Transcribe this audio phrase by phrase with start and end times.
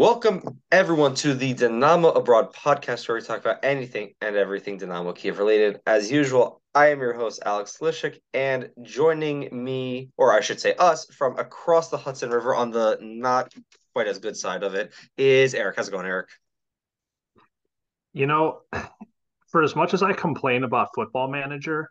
[0.00, 5.12] Welcome everyone to the Dynamo Abroad podcast, where we talk about anything and everything Dynamo
[5.12, 5.78] Kiev related.
[5.86, 10.72] As usual, I am your host Alex Lishik, and joining me, or I should say
[10.78, 13.52] us, from across the Hudson River on the not
[13.92, 15.76] quite as good side of it, is Erik.
[15.76, 16.30] How's it going, Erik?
[18.14, 18.62] You know,
[19.48, 21.90] for as much as I complain about Football Manager,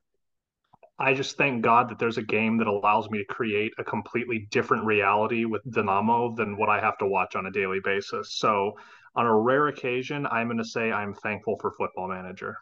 [1.00, 4.48] I just thank God that there's a game that allows me to create a completely
[4.52, 8.34] different reality with Dynamo than what I have to watch on a daily basis.
[8.34, 8.74] So,
[9.16, 12.58] on a rare occasion, I'm going to say I'm thankful for Football Manager.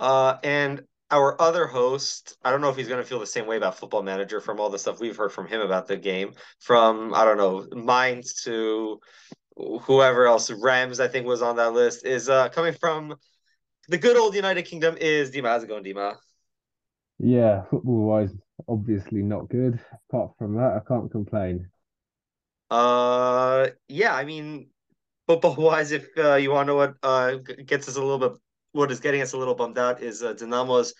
[0.00, 3.46] Uh, and our other host, I don't know if he's going to feel the same
[3.46, 6.32] way about Football Manager from all the stuff we've heard from him about the game,
[6.58, 8.98] from I don't know, Mainz to
[9.56, 13.14] whoever else, Rams, I think was on that list, is uh, coming from
[13.88, 14.96] the good old United Kingdom.
[14.98, 15.46] Is Dima?
[15.46, 16.16] How's it going, Dima?
[17.18, 18.34] Yeah, football wise,
[18.68, 19.78] obviously not good.
[20.08, 21.68] Apart from that, I can't complain.
[22.70, 24.68] Uh, yeah, I mean,
[25.26, 28.38] football wise, if uh, you want to what uh gets us a little bit,
[28.72, 30.94] what is getting us a little bummed out is uh, Dynamo's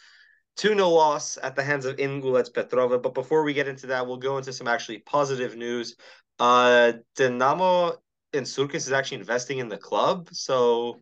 [0.56, 3.02] 2 0 loss at the hands of Inhulets Petrove.
[3.02, 5.96] But before we get into that, we'll go into some actually positive news.
[6.38, 7.96] Uh, Dynamo
[8.32, 10.28] and Surkis is actually investing in the club.
[10.32, 11.00] So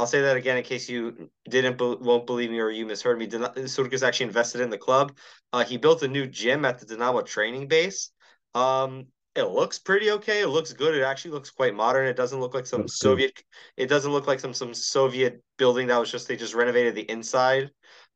[0.00, 3.26] I'll say that again in case you didn't won't believe me or you misheard me.
[3.26, 5.12] Surkis actually invested in the club.
[5.52, 8.10] Uh, he built a new gym at the Dynamo training base.
[8.54, 10.40] Um, it looks pretty okay.
[10.40, 10.94] It looks good.
[10.94, 12.06] It actually looks quite modern.
[12.06, 13.34] It doesn't look like some That's Soviet.
[13.34, 13.44] Good.
[13.76, 17.10] It doesn't look like some some Soviet building that was just they just renovated the
[17.10, 17.70] inside.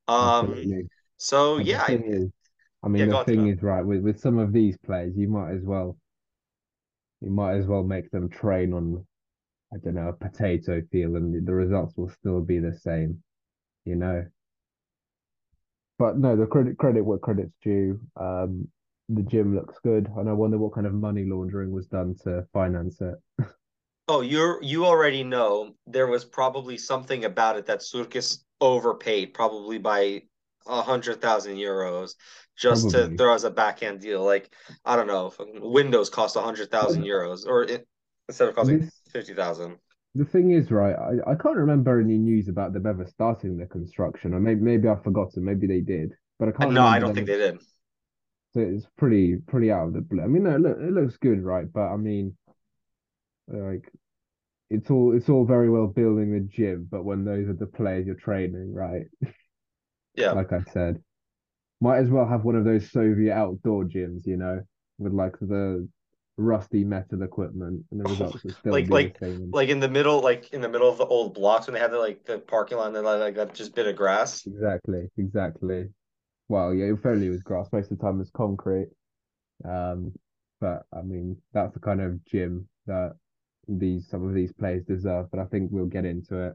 [0.08, 0.88] Um, Absolutely.
[1.19, 2.30] so and yeah, is,
[2.82, 5.50] I mean yeah, the thing is right with with some of these players, you might
[5.50, 5.98] as well
[7.20, 9.04] you might as well make them train on
[9.75, 13.22] I don't know, a potato field and the results will still be the same,
[13.84, 14.25] you know.
[15.98, 18.00] But no, the credit credit what credit's due.
[18.16, 18.69] Um,
[19.09, 22.47] the gym looks good, and I wonder what kind of money laundering was done to
[22.53, 23.15] finance it.
[24.09, 29.78] oh, you're you already know there was probably something about it that Surkis overpaid, probably
[29.78, 30.22] by
[30.66, 32.15] a hundred thousand euros,
[32.56, 33.10] just probably.
[33.10, 34.25] to throw as a backhand deal.
[34.25, 34.53] Like
[34.84, 37.87] I don't know, Windows cost a hundred thousand euros, or it,
[38.28, 39.78] instead of costing this, fifty thousand.
[40.16, 43.66] The thing is, right, I, I can't remember any news about them ever starting the
[43.66, 45.44] construction, or maybe maybe I've forgotten.
[45.44, 46.72] Maybe they did, but I can't.
[46.72, 47.58] No, I don't think they did.
[48.53, 50.22] So it's pretty pretty out of the blue.
[50.22, 51.66] I mean, no, look, it looks good, right?
[51.72, 52.36] But I mean,
[53.48, 53.91] like,
[54.70, 58.06] it's all it's all very well building the gym, but when those are the players
[58.06, 59.06] you're training, right?
[60.16, 60.30] Yeah.
[60.30, 61.03] like I said,
[61.80, 64.60] might as well have one of those Soviet outdoor gyms, you know,
[64.98, 65.88] with like the
[66.37, 69.17] rusty metal equipment, and the results are still like like
[69.53, 71.93] like in the middle, like in the middle of the old blocks when they had
[71.93, 74.47] the like the parking lot and then like that just bit of grass.
[74.47, 75.89] Exactly, exactly.
[76.49, 77.69] Well, yeah, fairly was grass.
[77.72, 78.89] Most of the time, it's concrete.
[79.65, 80.12] Um,
[80.61, 83.12] but I mean, that's the kind of gym that
[83.69, 85.31] these some of these players deserve.
[85.31, 86.55] But I think we'll get into it.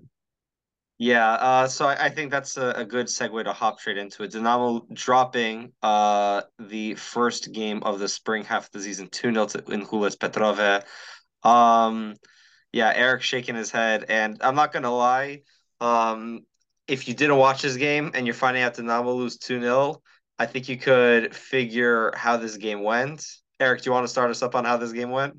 [1.01, 4.23] Yeah, uh, so I, I, think that's a, a, good segue to hop straight into
[4.23, 4.33] it.
[4.33, 9.47] Dynamo dropping uh, the first game of the spring half of the season 2 0
[9.69, 10.83] Inhulets Petrove.
[11.41, 12.15] Um,
[12.73, 14.07] yeah, Erik shaking his head.
[14.09, 15.43] And I'm not going to lie,
[15.79, 16.41] um,
[16.85, 20.01] if you didn't watch this game and you're finding out Dynamo lose 2 0,
[20.37, 23.25] I think you could figure how this game went.
[23.61, 25.37] Erik, do you want to start us up on how this game went?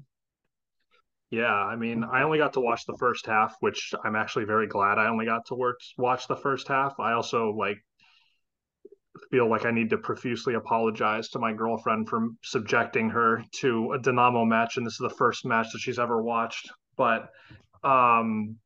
[1.31, 4.67] Yeah, I mean, I only got to watch the first half, which I'm actually very
[4.67, 6.99] glad I only got to work watch the first half.
[6.99, 7.79] I also like
[9.31, 13.99] feel like I need to profusely apologize to my girlfriend for subjecting her to a
[14.01, 16.69] Dynamo match, and this is the first match that she's ever watched.
[16.97, 17.29] But
[17.85, 18.57] um,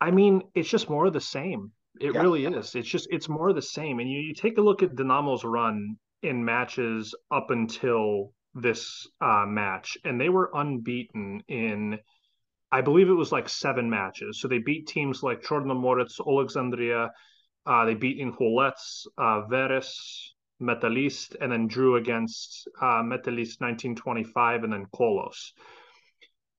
[0.00, 1.72] I mean, it's just more of the same.
[1.98, 2.20] It yeah.
[2.20, 2.74] really is.
[2.74, 4.00] It's just it's more of the same.
[4.00, 9.44] And you, you take a look at Dynamo's run in matches up until this uh,
[9.46, 11.98] match, and they were unbeaten in,
[12.72, 14.40] I believe it was like seven matches.
[14.40, 17.10] So they beat teams like Chornomorets, Alexandria,
[17.66, 24.72] uh, they beat Inhulets, uh, Veres, Metalist, and then drew against uh, Metalist 1925 and
[24.72, 25.52] then Kolos.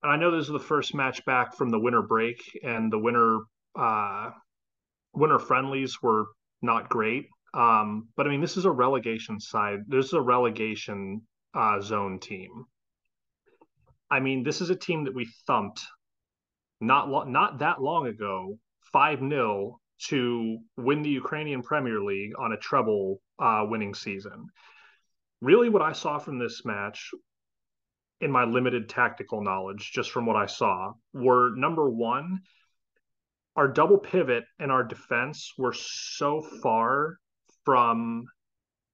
[0.04, 3.00] And I know this is the first match back from the winter break, and the
[3.00, 3.40] winter
[3.76, 4.32] uh,
[5.14, 6.28] winter friendlies were
[6.62, 7.28] not great.
[7.54, 9.80] Um, but I mean, this is a relegation side.
[9.88, 11.22] This is a relegation
[11.54, 12.66] uh, zone team.
[14.10, 15.86] I mean, this is a team that we thumped
[16.80, 18.58] not lo- not that long ago,
[18.94, 19.80] five 0
[20.10, 24.48] to win the Ukrainian Premier League on a treble uh, winning season.
[25.42, 27.12] Really, what I saw from this match,
[28.22, 32.40] in my limited tactical knowledge, just from what I saw, were number one,
[33.56, 37.18] our double pivot and our defense were so far
[37.66, 38.26] from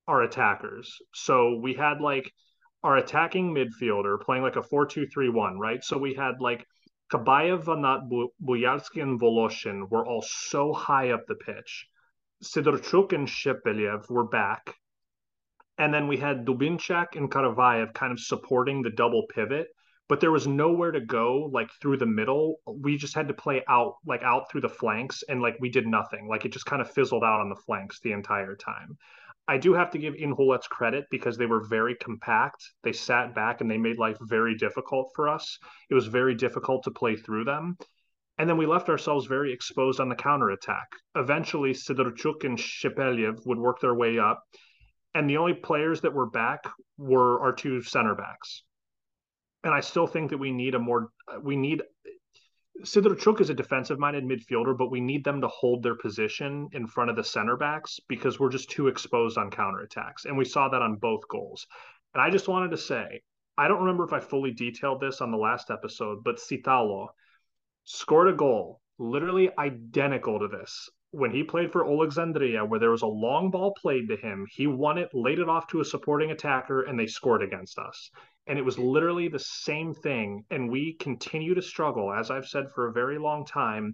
[0.08, 0.98] our attackers.
[1.14, 2.32] So we had like
[2.84, 5.84] our attacking midfielder playing like a 4-2-3-1, right?
[5.84, 6.66] So we had like
[7.12, 8.10] Kabayev, Vanat,
[8.44, 11.88] Bujalski, and Voloshin were all so high up the pitch.
[12.44, 14.76] Sidorchuk and Shepelyev were back.
[15.78, 19.68] And then we had Dubinchak and Karavayev kind of supporting the double pivot,
[20.10, 22.58] but there was nowhere to go like through the middle.
[22.68, 25.88] We just had to play out like out through the flanks and like we did
[25.88, 26.28] nothing.
[26.28, 28.98] Like it just kind of fizzled out on the flanks the entire time.
[29.48, 32.64] I do have to give Inhulets credit because they were very compact.
[32.84, 35.60] They sat back and they made life very difficult for us.
[35.90, 37.78] It was very difficult to play through them.
[38.38, 40.88] And then we left ourselves very exposed on the counterattack.
[41.16, 44.44] Eventually, Sidorchuk and Shepelyev would work their way up.
[45.14, 46.64] And the only players that were back
[46.98, 48.64] were our two center backs.
[49.64, 51.10] And I still think that we need a more,
[51.42, 51.84] we need
[52.82, 56.88] Sidorchuk is a defensive minded midfielder, but we need them to hold their position in
[56.88, 60.26] front of the center backs because we're just too exposed on counterattacks.
[60.26, 61.68] And we saw that on both goals.
[62.14, 63.22] And I just wanted to say,
[63.58, 67.10] I don't remember if I fully detailed this on the last episode, but Sitalo
[67.84, 73.04] scored a goal literally identical to this when he played for Alexandria, where there was
[73.04, 74.48] a long ball played to him.
[74.50, 78.10] He won it, laid it off to a supporting attacker, and they scored against us.
[78.48, 80.44] And it was literally the same thing.
[80.52, 83.94] And we continue to struggle, as I've said for a very long time.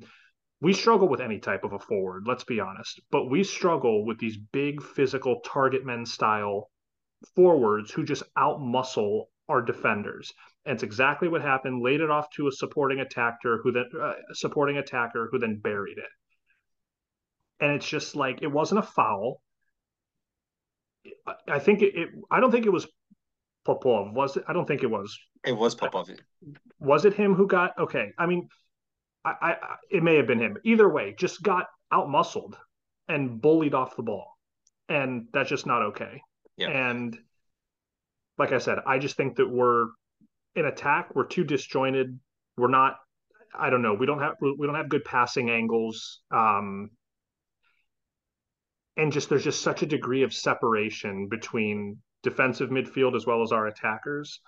[0.61, 4.19] We struggle with any type of a forward, let's be honest, but we struggle with
[4.19, 6.69] these big physical target men style
[7.35, 10.33] forwards who just outmuscle our defenders.
[10.65, 11.81] And it's exactly what happened.
[11.81, 15.97] Laid it off to a supporting attacker who then uh, supporting attacker who then buried
[15.97, 16.09] it.
[17.61, 19.41] And it's just like it wasn't a foul.
[21.47, 22.87] I think it, it I don't think it was
[23.69, 24.13] Popov.
[24.13, 24.43] Was it?
[24.47, 25.17] I don't think it was.
[25.45, 26.09] It was Popov.
[26.79, 27.77] Was it him who got?
[27.77, 28.11] Okay.
[28.17, 28.47] I mean,
[29.23, 29.55] I, I
[29.91, 30.57] it may have been him.
[30.63, 32.57] Either way, just got out muscled
[33.07, 34.37] and bullied off the ball,
[34.87, 36.21] and that's just not okay.
[36.57, 36.69] Yeah.
[36.69, 37.17] And
[38.37, 39.87] like I said, I just think that we're
[40.55, 41.13] in attack.
[41.13, 42.19] We're too disjointed.
[42.57, 42.97] We're not.
[43.57, 43.93] I don't know.
[43.93, 46.21] We don't have we don't have good passing angles.
[46.31, 46.89] Um,
[48.97, 53.51] and just there's just such a degree of separation between defensive midfield as well as
[53.51, 54.39] our attackers.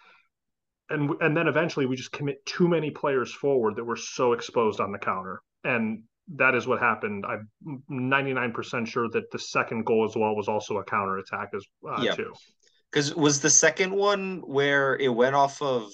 [0.89, 4.79] And and then eventually we just commit too many players forward that we're so exposed
[4.79, 5.41] on the counter.
[5.63, 6.03] And
[6.35, 7.25] that is what happened.
[7.25, 7.49] I'm
[7.89, 12.15] 99% sure that the second goal as well was also a counter attack as uh,
[12.15, 12.33] too.
[12.91, 15.89] Because was the second one where it went off of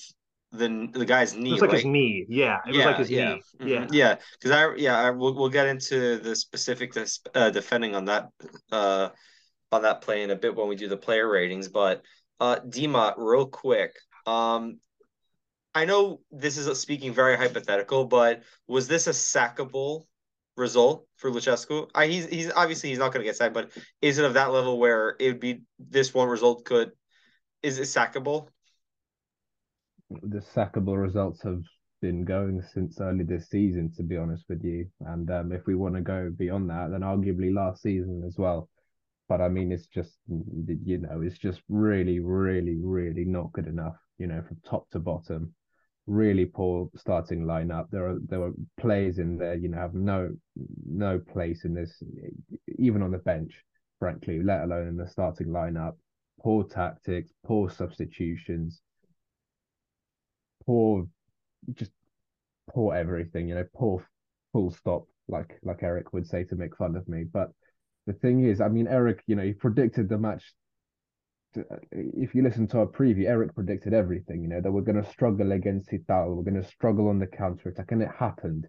[0.51, 1.49] the the guy's knee.
[1.49, 1.77] It was like right?
[1.77, 2.25] his knee.
[2.29, 3.33] Yeah, it yeah, was like his yeah.
[3.33, 3.41] knee.
[3.59, 3.67] Mm-hmm.
[3.67, 4.15] Yeah, yeah.
[4.33, 6.93] Because I yeah I, we'll we'll get into the specific
[7.35, 8.29] uh, defending on that
[8.71, 9.09] uh
[9.71, 11.67] on that play in a bit when we do the player ratings.
[11.67, 12.03] But
[12.39, 13.93] uh, Dima, real quick,
[14.25, 14.79] um,
[15.75, 20.05] I know this is speaking very hypothetical, but was this a sackable
[20.55, 21.89] result for Lucescu?
[21.93, 23.71] I, he's he's obviously he's not going to get sacked, but
[24.01, 26.91] is it of that level where it would be this one result could
[27.61, 28.47] is it sackable?
[30.09, 31.61] The sackable results have
[32.01, 34.87] been going since early this season, to be honest with you.
[35.01, 38.69] And um, if we want to go beyond that, then arguably last season as well.
[39.29, 43.97] But I mean, it's just you know, it's just really, really, really not good enough.
[44.17, 45.53] You know, from top to bottom,
[46.07, 47.89] really poor starting lineup.
[47.91, 50.29] There are there were players in there, you know, have no
[50.89, 52.01] no place in this,
[52.79, 53.63] even on the bench,
[53.99, 55.95] frankly, let alone in the starting lineup.
[56.39, 58.81] Poor tactics, poor substitutions,
[60.65, 61.07] poor,
[61.73, 61.91] just
[62.69, 63.49] poor everything.
[63.49, 64.05] You know, poor
[64.53, 67.51] full stop, like like Erik would say to make fun of me, but
[68.07, 70.41] the thing is, I mean, Erik, you know, he predicted the match.
[71.53, 74.41] To, uh, if you listen to our preview, Erik predicted everything.
[74.41, 77.27] You know that we're going to struggle against Sitalo, we're going to struggle on the
[77.27, 78.67] counter attack, and it happened.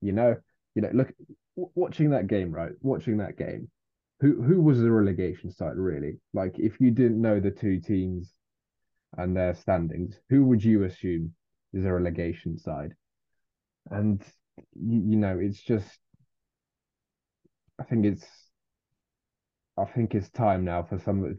[0.00, 0.36] You know,
[0.74, 1.12] you know, look,
[1.54, 2.72] watching that game, right?
[2.80, 3.70] Watching that game,
[4.20, 6.18] who who was the relegation side really?
[6.32, 8.32] Like, if you didn't know the two teams
[9.16, 11.34] and their standings, who would you assume
[11.74, 12.94] is a relegation side?
[13.90, 14.22] And
[14.74, 15.98] you, you know, it's just
[17.78, 18.26] I think it's
[19.78, 21.36] I think it's time now for some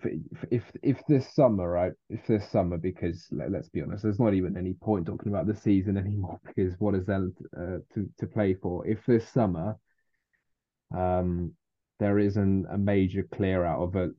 [0.50, 1.92] if if, this summer, right?
[2.10, 5.46] If this summer, because let, us be honest, there's not even any point talking about
[5.46, 7.28] the season anymore because what is there
[7.58, 8.88] uh, to to play for?
[8.88, 9.78] If this summer,
[10.96, 11.54] um,
[12.00, 14.12] there isn't a major clear out of a,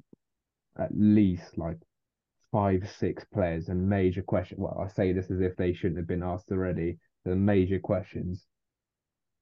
[0.79, 1.79] at least like
[2.53, 4.59] five six players and major question.
[4.61, 6.99] Well, I say this as if they shouldn't have been asked already.
[7.25, 8.47] The major questions,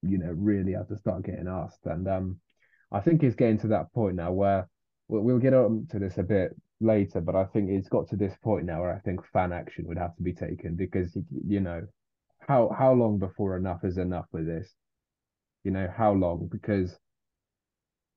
[0.03, 2.41] you know, really have to start getting asked, and um
[2.91, 4.69] I think it's getting to that point now where
[5.09, 8.17] we'll, we'll get on to this a bit later, but I think it's got to
[8.17, 11.17] this point now where I think fan action would have to be taken because
[11.47, 11.83] you know
[12.47, 14.75] how how long before enough is enough with this?
[15.65, 16.49] You know how long?
[16.51, 16.99] Because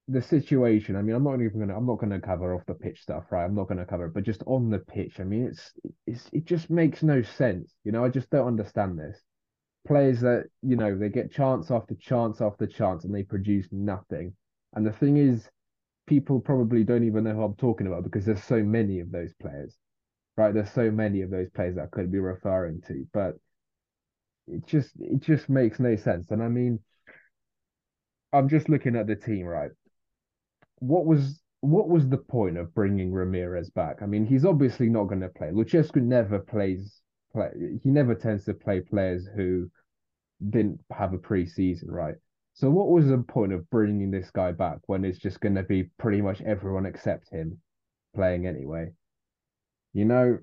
[0.07, 0.95] the situation.
[0.95, 3.45] I mean, I'm not even gonna I'm not gonna cover off the pitch stuff, right?
[3.45, 5.71] I'm not gonna cover it, but just on the pitch, I mean, it's
[6.05, 7.73] it's it just makes no sense.
[7.83, 9.21] You know, I just don't understand this.
[9.87, 14.33] Players that you know they get chance after chance after chance and they produce nothing.
[14.73, 15.49] And the thing is,
[16.07, 19.33] people probably don't even know who I'm talking about because there's so many of those
[19.41, 19.77] players,
[20.37, 20.53] right?
[20.53, 23.35] There's so many of those players that I could be referring to, but
[24.47, 26.31] it just it just makes no sense.
[26.31, 26.79] And I mean,
[28.33, 29.71] I'm just looking at the team, right?
[30.79, 34.01] What was what was the point of bringing Ramirez back?
[34.01, 35.49] I mean, he's obviously not going to play.
[35.49, 37.01] Lucescu never plays
[37.31, 37.51] play.
[37.83, 39.69] He never tends to play players who
[40.49, 42.15] didn't have a preseason, right?
[42.53, 45.63] So what was the point of bringing this guy back when it's just going to
[45.63, 47.59] be pretty much everyone except him
[48.13, 48.89] playing anyway?
[49.93, 50.37] You know,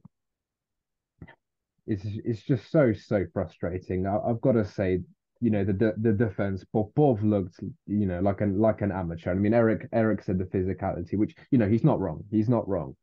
[1.86, 4.06] it's it's just so so frustrating.
[4.06, 5.00] I, have got to say,
[5.40, 9.30] you know, the the defense, Popov looked, you know, like an like an amateur.
[9.30, 12.24] I mean, Erik Erik said the physicality, which you know he's not wrong.
[12.30, 12.94] He's not wrong,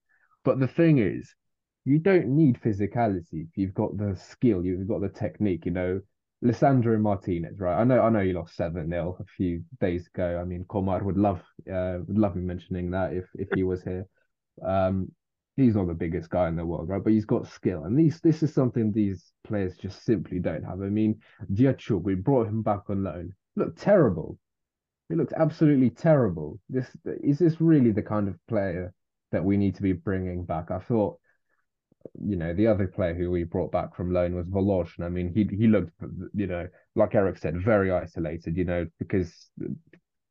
[0.44, 1.34] but the thing is,
[1.84, 5.66] you don't need physicality you've got the skill, you've got the technique.
[5.66, 6.02] You know,
[6.44, 7.80] Lisandro Martinez, right?
[7.80, 10.40] I know, I know you lost seven 0 a few days ago.
[10.40, 13.84] I mean, Komar would love, uh, would love me mentioning that if if he was
[13.84, 14.06] here.
[14.64, 15.12] Um,
[15.56, 17.04] he's not the biggest guy in the world, right?
[17.04, 20.82] But he's got skill, and these this is something these players just simply don't have.
[20.82, 21.20] I mean,
[21.54, 23.34] Diachuk, we brought him back on loan.
[23.56, 24.38] Looked terrible.
[25.10, 26.60] He looked absolutely terrible.
[26.70, 28.94] This is this really the kind of player
[29.32, 30.72] that we need to be bringing back?
[30.72, 31.20] I thought
[32.22, 35.04] you know, the other player who we brought back from loan was Voloshin.
[35.04, 35.92] I mean, he he looked,
[36.34, 38.58] you know, like Erik said, very isolated.
[38.58, 39.50] You know, because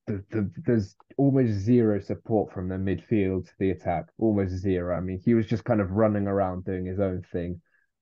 [0.07, 4.97] the, the, there's almost zero support from the midfield to the attack, almost zero.
[4.97, 7.61] I mean, he was just kind of running around doing his own thing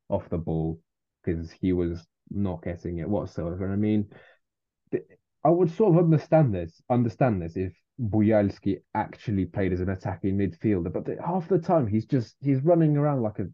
[0.09, 0.81] off the ball
[1.25, 3.65] because he was not getting it whatsoever.
[3.65, 4.09] And I mean,
[5.45, 10.37] I would sort of understand this, understand this if Bujalski actually played as an attacking
[10.37, 13.49] midfielder, but half the time he's just he's running around like a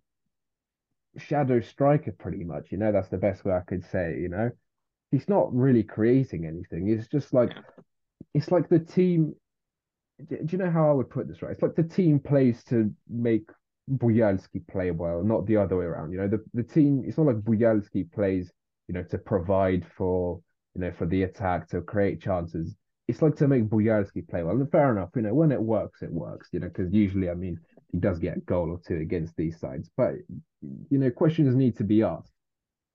[1.18, 2.70] shadow striker pretty much.
[2.70, 4.50] You know, that's the best way I could say it, you know.
[5.10, 6.88] He's not really creating anything.
[6.88, 7.52] It's just like
[8.34, 9.34] it's like the team
[10.26, 11.52] do you know how I would put this right?
[11.52, 13.48] It's like the team plays to make
[13.90, 16.12] Bujalski play well, not the other way around.
[16.12, 18.50] You know, the, the team it's not like Bujalski plays,
[18.88, 20.40] you know, to provide for
[20.74, 22.74] you know for the attack, to create chances.
[23.06, 24.56] It's like to make Bujalski play well.
[24.56, 27.34] And fair enough, you know, when it works, it works, you know, because usually I
[27.34, 27.58] mean
[27.92, 29.90] he does get a goal or two against these sides.
[29.96, 30.14] But
[30.90, 32.32] you know, questions need to be asked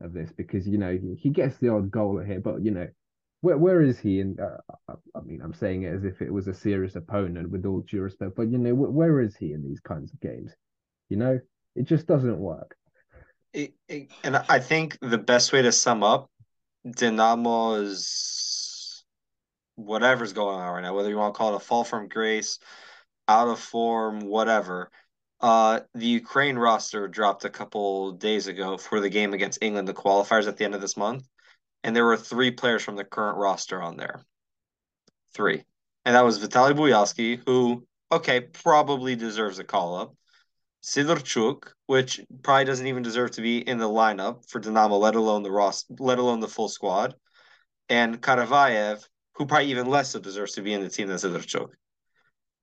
[0.02, 2.88] of this because you know he gets the odd goal here, but you know,
[3.42, 4.20] where where is he?
[4.20, 4.58] And uh,
[4.90, 8.02] I mean, I'm saying it as if it was a serious opponent, with all due
[8.02, 10.52] respect, but you know, where is he in these kinds of games?
[11.10, 11.40] You know,
[11.76, 12.76] it just doesn't work.
[13.54, 16.30] It, it, and I think the best way to sum up
[16.90, 18.34] Dinamo's
[19.76, 22.60] whatever's going on right now, whether you want to call it a fall from grace,
[23.28, 24.90] out of form, whatever.
[25.40, 29.94] Uh, the Ukraine roster dropped a couple days ago for the game against England, the
[29.94, 31.28] qualifiers at the end of this month,
[31.84, 34.24] and there were three players from the current roster on there.
[35.34, 35.64] Three,
[36.06, 40.16] and that was Vitaly Bujalski, who okay probably deserves a call up.
[40.84, 45.42] Sidorchuk, which probably doesn't even deserve to be in the lineup for Dinamo, let alone
[45.42, 47.16] the Ross, let alone the full squad,
[47.90, 49.04] and Karavayev,
[49.36, 51.70] who probably even less so deserves to be in the team than Sidorchuk.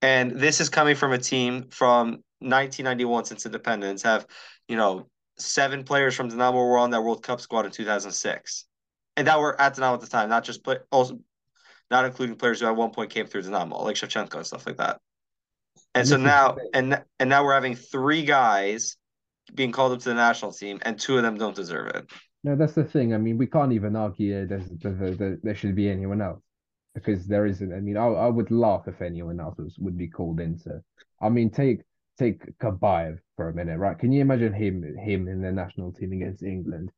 [0.02, 4.26] And this is coming from a team from 1991 since independence, have,
[4.68, 8.66] you know, seven players from Dynamo were on that World Cup squad in 2006.
[9.16, 11.18] And that were at Dynamo at the time, not just play, also
[11.90, 14.78] not including players who at one point came through Dynamo, like Shevchenko and stuff like
[14.78, 15.00] that.
[15.94, 18.96] And so now, and and now we're having three guys
[19.52, 22.08] being called up to the national team, and two of them don't deserve it.
[22.44, 23.12] No, that's the thing.
[23.12, 26.40] I mean, we can't even argue there should be anyone else
[26.94, 27.72] because there isn't.
[27.72, 30.82] I mean, I, I would laugh if anyone else was, would be called into.
[31.20, 31.80] I mean, take
[32.18, 33.98] take Kabayev for a minute, right?
[33.98, 36.90] Can you imagine him him in the national team against England?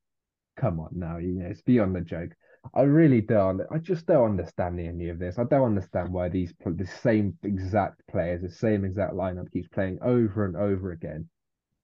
[0.56, 2.30] Come on now, you know it's beyond the joke.
[2.74, 3.60] I really don't.
[3.72, 5.38] I just don't understand any of this.
[5.38, 9.98] I don't understand why these the same exact players, the same exact lineup keeps playing
[10.02, 11.28] over and over again,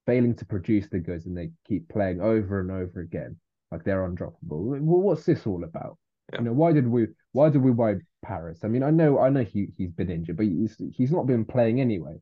[0.05, 3.37] failing to produce the goods, and they keep playing over and over again
[3.71, 4.79] like they're undroppable.
[4.81, 5.97] Well, what's this all about?
[6.33, 6.39] Yeah.
[6.39, 8.59] You know, why did we why did we buy Paris?
[8.63, 11.45] I mean, I know I know he he's been injured, but he's he's not been
[11.45, 12.17] playing anyway,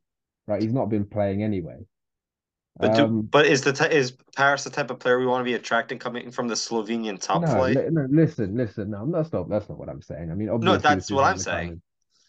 [0.46, 0.62] right?
[0.62, 1.86] He's not been playing anyway.
[2.78, 5.40] But do, um, but is the t- is Paris the type of player we want
[5.40, 7.76] to be attracting coming from the Slovenian top no, flight?
[7.90, 8.90] no, listen, listen.
[8.90, 10.30] No, that's not that's not what I'm saying.
[10.30, 11.68] I mean, no, that's what I'm saying.
[11.68, 11.80] Kind of,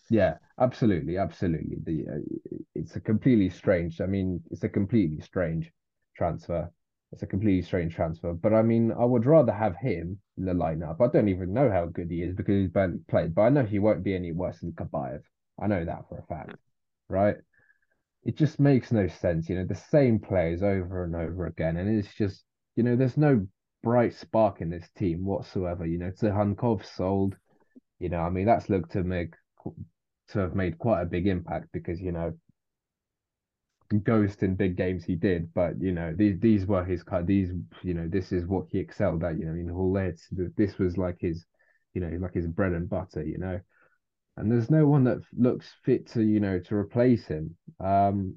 [0.09, 1.77] yeah, absolutely, absolutely.
[1.83, 4.01] The uh, it's a completely strange.
[4.01, 5.71] I mean, it's a completely strange
[6.17, 6.71] transfer.
[7.11, 8.33] It's a completely strange transfer.
[8.33, 11.01] But I mean, I would rather have him the lineup.
[11.01, 13.63] I don't even know how good he is because he's barely played, but I know
[13.63, 15.21] he won't be any worse than Kabayev.
[15.61, 16.55] I know that for a fact,
[17.09, 17.35] right?
[18.23, 21.77] It just makes no sense, you know, the same players over and over again.
[21.77, 22.43] And it's just,
[22.75, 23.47] you know, there's no
[23.83, 25.85] bright spark in this team whatsoever.
[25.85, 27.35] You know, Tsygankov sold,
[27.99, 29.33] you know, I mean, that's looked to make
[30.29, 32.33] to have made quite a big impact because, you know,
[33.97, 37.25] ghost in big games he did, but you know these these were his kind.
[37.25, 37.49] These
[37.81, 39.39] you know this is what he excelled at.
[39.39, 41.45] You know Inhulets, this was like his,
[41.93, 43.23] you know like his bread and butter.
[43.23, 43.59] You know,
[44.37, 47.55] and there's no one that looks fit to you know to replace him.
[47.79, 48.35] Um,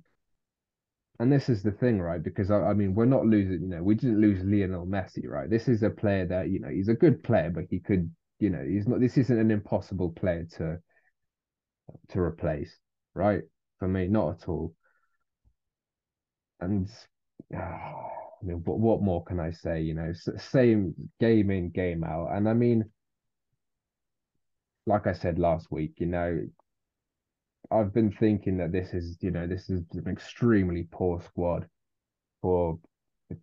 [1.18, 2.23] and this is the thing, right?
[2.23, 3.61] Because I, I mean we're not losing.
[3.61, 5.50] You know we didn't lose Lionel Messi, right?
[5.50, 8.49] This is a player that you know he's a good player, but he could you
[8.49, 9.00] know he's not.
[9.00, 10.78] This isn't an impossible player to
[12.09, 12.75] to replace,
[13.14, 13.42] right?
[13.78, 14.75] For me, not at all
[16.62, 16.88] and
[17.54, 19.83] uh, I mean, what, what more can I say?
[19.83, 22.31] You know, same game in, game out.
[22.33, 22.85] And I mean,
[24.87, 26.40] like I said last week, you know,
[27.71, 31.66] I've been thinking that this is, you know, this is an extremely poor squad
[32.40, 32.78] for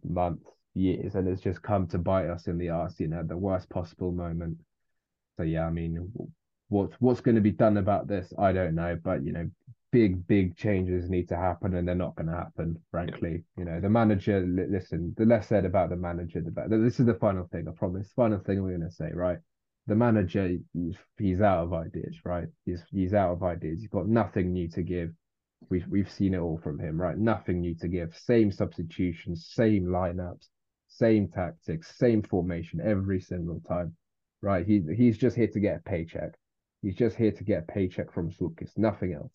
[0.04, 3.38] months, years, and it's just come to bite us in the ass, you know, the
[3.38, 4.58] worst possible moment.
[5.38, 6.12] So yeah, I mean,
[6.68, 8.34] what's what's going to be done about this?
[8.38, 9.50] I don't know, but you know,
[9.92, 12.78] big, big changes need to happen, and they're not going to happen.
[12.92, 13.64] Frankly, yeah.
[13.64, 14.46] you know, the manager.
[14.46, 16.82] Listen, the less said about the manager, the better.
[16.82, 17.68] This is the final thing.
[17.68, 18.12] I promise.
[18.16, 19.40] Final thing we're going to say, right?
[19.88, 22.48] The manager, he's, he's out of ideas, right?
[22.66, 23.80] He's he's out of ideas.
[23.82, 25.12] He's got nothing new to give.
[25.70, 27.18] We've we've seen it all from him, right?
[27.18, 28.16] Nothing new to give.
[28.16, 30.48] Same substitutions, same lineups,
[30.88, 33.96] same tactics, same formation every single time,
[34.42, 34.66] right?
[34.66, 36.34] He he's just here to get a paycheck.
[36.82, 39.34] He's just here to get a paycheck from Surkis, nothing else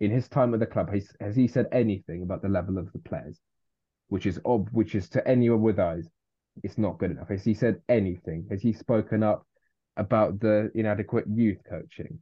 [0.00, 2.92] in his time at the club, has, has he said anything about the level of
[2.92, 3.40] the players?
[4.08, 6.08] Which is ob, which is to anyone with eyes,
[6.62, 7.28] it's not good enough.
[7.28, 8.46] Has he said anything?
[8.50, 9.46] Has he spoken up
[9.96, 12.18] about the inadequate youth coaching?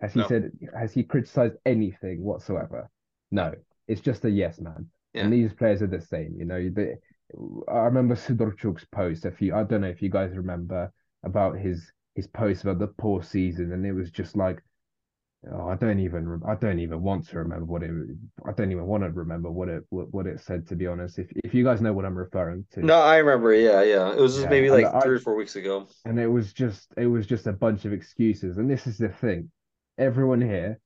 [0.00, 0.28] Has he no.
[0.28, 0.50] said?
[0.78, 2.90] Has he criticised anything whatsoever?
[3.30, 3.54] No.
[3.88, 4.88] It's just a yes man.
[5.14, 5.22] Yeah.
[5.22, 6.36] And these players are the same.
[6.38, 6.56] You know,
[7.68, 9.24] I remember Sidorchuk's post.
[9.24, 10.92] If you, I don't know if you guys remember
[11.24, 14.62] about his his post about the poor season, and it was just like
[15.52, 17.90] oh, I don't even I don't even want to remember what it
[18.46, 21.18] I don't even want to remember what it what, what it said to be honest.
[21.18, 22.84] If if you guys know what I'm referring to.
[22.84, 23.54] No, I remember.
[23.54, 24.12] Yeah, yeah.
[24.12, 24.50] It was just yeah.
[24.50, 25.88] maybe like I, or four weeks ago.
[26.04, 28.58] And it was just it was just a bunch of excuses.
[28.58, 29.50] And this is the thing.
[29.98, 30.78] Everyone here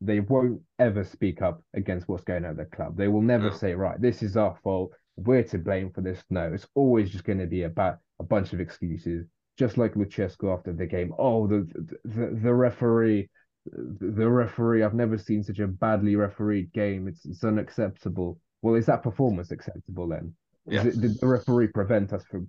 [0.00, 2.96] they won't ever speak up against what's going on at the club.
[2.96, 3.56] They will never no.
[3.56, 4.92] say, right, this is our fault.
[5.16, 6.22] We're to blame for this.
[6.28, 9.26] No, it's always just going to be about a bunch of excuses.
[9.58, 11.14] Just like Lucescu after the game.
[11.18, 11.66] Oh, the
[12.04, 13.30] the, the referee
[13.72, 14.82] the referee.
[14.82, 17.08] I've never seen such a badly refereed game.
[17.08, 18.38] It's it's unacceptable.
[18.62, 20.34] Well, is that performance acceptable then?
[20.66, 20.86] Yes.
[20.86, 22.48] It, did the referee prevent us from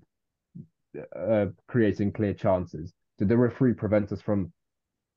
[1.15, 2.93] uh, creating clear chances?
[3.17, 4.51] Did the referee prevent us from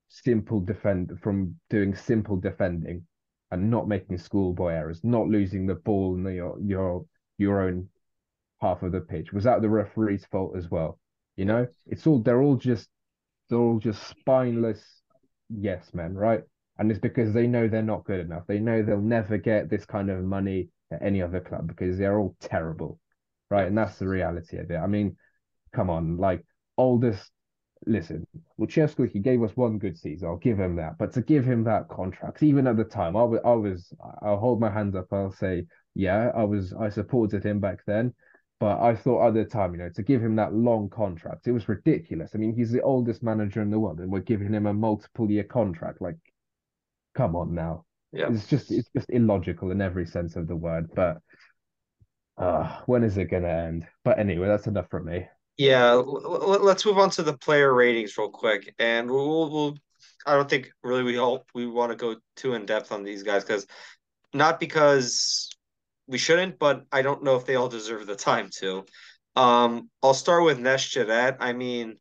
[0.09, 3.07] simple defend from doing simple defending
[3.53, 7.05] and not making schoolboy errors, not losing the ball in the, your your
[7.39, 7.89] your own
[8.61, 9.33] half of the pitch?
[9.33, 10.99] Was that the referee's fault as well?
[11.37, 12.89] You know, it's all they're all just
[13.49, 15.00] they're all just spineless
[15.55, 16.43] yes men, right?
[16.79, 18.45] And it's because they know they're not good enough.
[18.47, 22.19] They know they'll never get this kind of money at any other club because they're
[22.19, 22.99] all terrible,
[23.51, 23.67] right?
[23.67, 24.77] And that's the reality of it.
[24.77, 25.17] I mean,
[25.73, 26.45] come on, like
[26.79, 27.31] oldest.
[27.87, 28.27] Listen,
[28.61, 30.29] Lucescu, he gave us one good season.
[30.29, 30.99] I'll give him that.
[30.99, 34.37] But to give him that contract, even at the time, I was, I was, I'll
[34.39, 35.07] hold my hands up.
[35.13, 38.13] I'll say, yeah, I was, I supported him back then.
[38.61, 41.53] But I thought at the time, you know, to give him that long contract, it
[41.53, 42.33] was ridiculous.
[42.35, 45.31] I mean, he's the oldest manager in the world, and we're giving him a multiple
[45.31, 46.03] year contract.
[46.03, 46.17] Like,
[47.15, 47.87] come on now.
[48.13, 48.31] Yeah.
[48.31, 50.91] It's just it's just illogical in every sense of the word.
[50.95, 51.19] But
[52.37, 53.87] uh, when is it gonna end?
[54.05, 55.27] But anyway, that's enough from me.
[55.57, 59.79] Yeah, let's move on to the player ratings real quick, and we'll, we'll
[60.27, 63.23] I don't think really we all we want to go too in depth on these
[63.23, 63.67] guys because
[64.33, 65.50] not because
[66.11, 68.85] we shouldn't, but I don't know if they all deserve the time to.
[69.37, 71.37] Um, I'll start with Neshcheret.
[71.39, 71.97] I mean,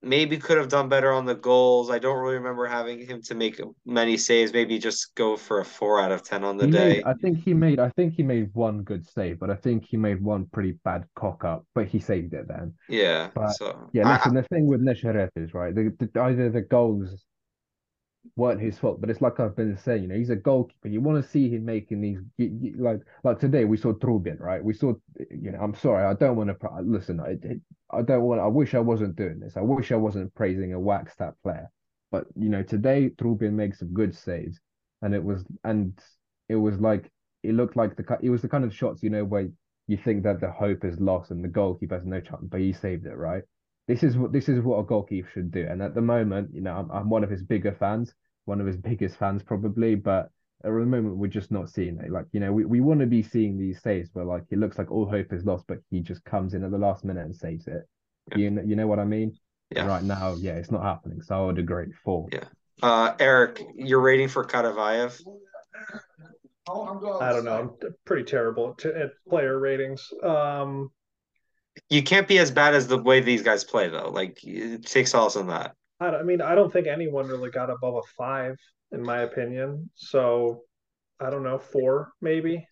[0.00, 1.90] maybe could have done better on the goals.
[1.90, 4.52] I don't really remember having him to make many saves.
[4.52, 6.88] Maybe just go for a four out of ten on the he day.
[6.88, 7.80] Made, I think he made.
[7.80, 11.04] I think he made one good save, but I think he made one pretty bad
[11.16, 11.66] cock up.
[11.74, 12.74] But he saved it then.
[12.88, 13.30] Yeah.
[13.34, 14.36] But, so yeah, listen.
[14.36, 15.74] I, the thing with Neshcheret is right.
[15.74, 17.24] The, the, either the goals
[18.36, 19.00] weren't his fault.
[19.00, 20.88] But it's like I've been saying, you know, he's a goalkeeper.
[20.88, 22.18] You want to see him making these
[22.78, 24.62] like like today we saw Trubin, right?
[24.62, 24.94] We saw,
[25.30, 27.20] you know, I'm sorry, I don't want to listen.
[27.20, 27.36] I
[27.96, 28.40] I don't want.
[28.40, 29.56] I wish I wasn't doing this.
[29.56, 31.70] I wish I wasn't praising a Shakhtar player.
[32.10, 34.60] But you know, today Trubin makes some good saves,
[35.02, 35.98] and it was and
[36.48, 37.10] it was like
[37.42, 39.48] it looked like the it was the kind of shots you know where
[39.86, 42.72] you think that the hope is lost and the goalkeeper has no chance, but he
[42.72, 43.42] saved it, right?
[43.86, 45.66] This is what this is what a goalkeeper should do.
[45.68, 48.14] And at the moment, you know, I'm, I'm one of his bigger fans.
[48.44, 50.30] One of his biggest fans probably, but
[50.64, 52.10] at the moment we're just not seeing it.
[52.10, 54.78] Like you know, we, we want to be seeing these saves where like it looks
[54.78, 57.34] like all hope is lost, but he just comes in at the last minute and
[57.34, 57.88] saves it.
[58.30, 58.38] Yeah.
[58.38, 59.36] You you know what I mean?
[59.70, 59.86] Yeah.
[59.86, 61.20] right now, yeah, it's not happening.
[61.22, 61.92] So I would agree.
[62.04, 62.28] Four.
[62.32, 62.44] Yeah.
[62.82, 65.20] Uh, Erik, your rating for Karavayev?
[66.68, 67.76] I don't know.
[67.82, 70.12] I'm pretty terrible at, at player ratings.
[70.22, 70.90] Um,
[71.90, 74.10] you can't be as bad as the way these guys play, though.
[74.10, 75.74] Like, it takes solace in that.
[76.00, 78.56] I, I mean, I don't think anyone really got above a five,
[78.92, 79.90] in my opinion.
[79.94, 80.62] So,
[81.20, 82.66] I don't know, four maybe.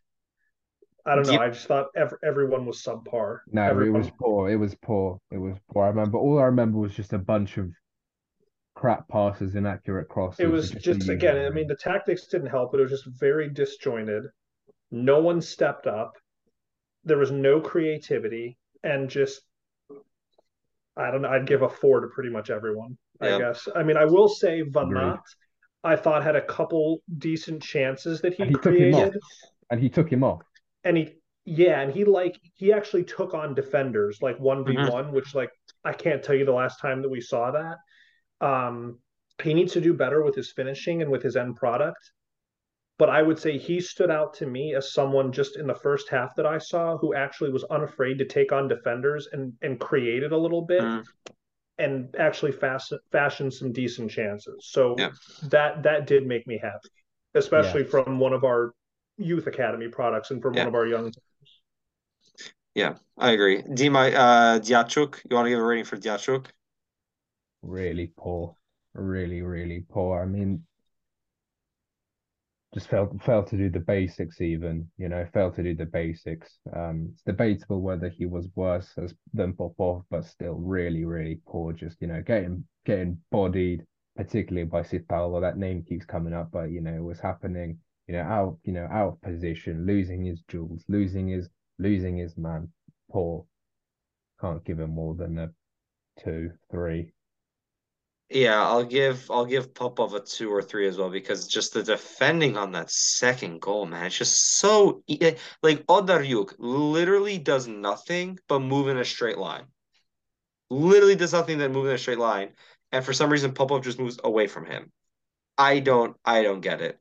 [1.05, 1.39] I don't know.
[1.39, 3.41] I just thought every, everyone was subpar.
[3.51, 3.97] No, everyone.
[3.97, 4.51] it was poor.
[4.51, 5.19] It was poor.
[5.33, 5.85] It was poor.
[5.85, 7.73] I remember all I remember was just a bunch of
[8.75, 10.41] crap passes, inaccurate crosses.
[10.41, 11.45] It was just, just again.
[11.45, 14.25] I mean, the tactics didn't help, but it was just very disjointed.
[14.93, 16.13] No one stepped up.
[17.05, 19.41] There was no creativity, and just
[20.97, 21.31] I don't know.
[21.31, 22.97] I'd give a four to pretty much everyone.
[23.23, 23.69] I guess.
[23.75, 25.21] I mean, I will say Vanat.
[25.85, 29.19] I thought had a couple decent chances that he, he created,
[29.71, 30.43] and he took him off
[30.85, 35.13] and he yeah and he like he actually took on defenders like 1v1 mm-hmm.
[35.13, 35.51] which like
[35.85, 37.79] i can't tell you the last time that we saw that
[38.47, 38.99] um
[39.43, 42.13] he needs to do better with his finishing and with his end product
[42.99, 46.09] but i would say he stood out to me as someone just in the first
[46.09, 50.33] half that i saw who actually was unafraid to take on defenders and and created
[50.33, 51.05] a little bit mm.
[51.79, 55.11] And actually fast, fashion some decent chances so yeah.
[55.45, 56.89] that that did make me happy
[57.35, 57.89] especially yeah.
[57.89, 58.75] from one of our
[59.17, 60.61] youth academy products and from yeah.
[60.61, 61.13] one of our young.
[62.75, 63.63] Yeah, I agree.
[63.63, 66.47] Dima uh, Diachuk, you want to give a rating for Diachuk?
[67.63, 68.57] Really poor,
[68.95, 70.23] really, really poor.
[70.23, 70.65] I mean,
[72.75, 74.41] just failed failed to do the basics.
[74.41, 76.59] Even you know, failed to do the basics.
[76.75, 81.73] Um, it's debatable whether he was worse as than Popov, but still, really, really poor.
[81.73, 83.85] Just you know, getting getting bodied,
[84.17, 85.41] particularly by Sitalo.
[85.41, 88.73] That name keeps coming up, but you know, it was happening you know, out, you
[88.73, 92.69] know, out of position, losing his jewels, losing his losing his man.
[93.11, 93.45] Poor.
[94.41, 95.51] Can't give him more than a
[96.23, 97.13] two, three.
[98.35, 101.83] Yeah, I'll give I'll give Popov a two or three as well because just the
[101.83, 105.03] defending on that second goal, man, it's just so
[105.63, 109.65] like Odaryuk literally does nothing but move in a straight line.
[110.71, 112.55] Literally does nothing but move in a straight line,
[112.91, 114.91] and for some reason Popov just moves away from him.
[115.59, 116.99] I don't I don't get it.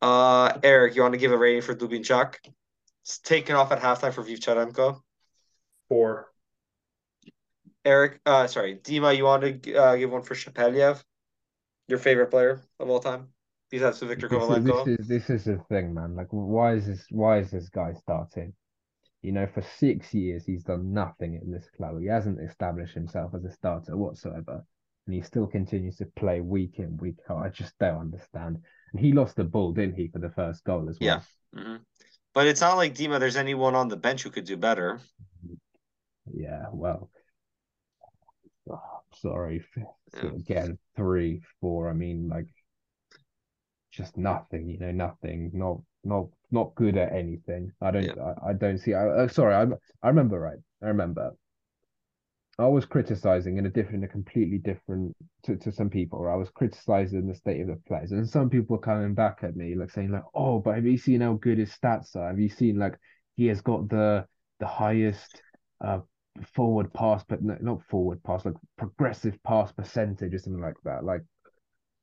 [0.00, 2.36] Uh, Erik, you want to give a rating for Dubinchak?
[3.02, 4.98] It's taken off at halftime for Vivcharenko.
[5.90, 6.32] Four.
[7.84, 11.02] Erik, uh, sorry, Dima, you want to uh, give one for Shepeliev?
[11.88, 13.28] Your favorite player of all time?
[13.70, 14.84] Besides Victor Kovalenko.
[14.84, 16.14] This is, this is the thing, man.
[16.14, 17.06] Like, why is this?
[17.10, 18.52] Why is this guy starting?
[19.22, 22.00] You know, for six years he's done nothing in this club.
[22.00, 24.64] He hasn't established himself as a starter whatsoever,
[25.06, 27.44] and he still continues to play week in, week out.
[27.44, 28.58] I just don't understand.
[28.92, 31.22] And he lost the ball, didn't he, for the first goal as well?
[31.54, 31.60] Yeah.
[31.60, 31.76] Mm-hmm.
[32.34, 33.18] But it's not like Dima.
[33.20, 35.00] There's anyone on the bench who could do better.
[36.32, 36.66] Yeah.
[36.72, 37.10] Well.
[39.20, 39.64] Sorry.
[39.76, 40.30] Yeah.
[40.30, 41.88] Again, three, four.
[41.88, 42.46] I mean, like,
[43.92, 44.68] just nothing.
[44.68, 45.50] You know, nothing.
[45.54, 47.72] Not not not good at anything.
[47.80, 48.04] I don't.
[48.04, 48.34] Yeah.
[48.44, 48.94] I, I don't see.
[48.94, 49.54] I, uh, sorry.
[49.54, 49.66] I
[50.02, 50.58] I remember right.
[50.82, 51.32] I remember
[52.60, 56.28] I was criticizing in a different, a completely different to, to some people.
[56.28, 59.56] I was criticizing the state of the players, and some people are coming back at
[59.56, 62.28] me like saying like, "Oh, but have you seen how good his stats are?
[62.28, 62.98] Have you seen like
[63.36, 64.26] he has got the
[64.58, 65.42] the highest
[65.82, 66.00] uh
[66.54, 71.04] forward pass, but no, not forward pass, like progressive pass percentage or something like that."
[71.04, 71.22] Like,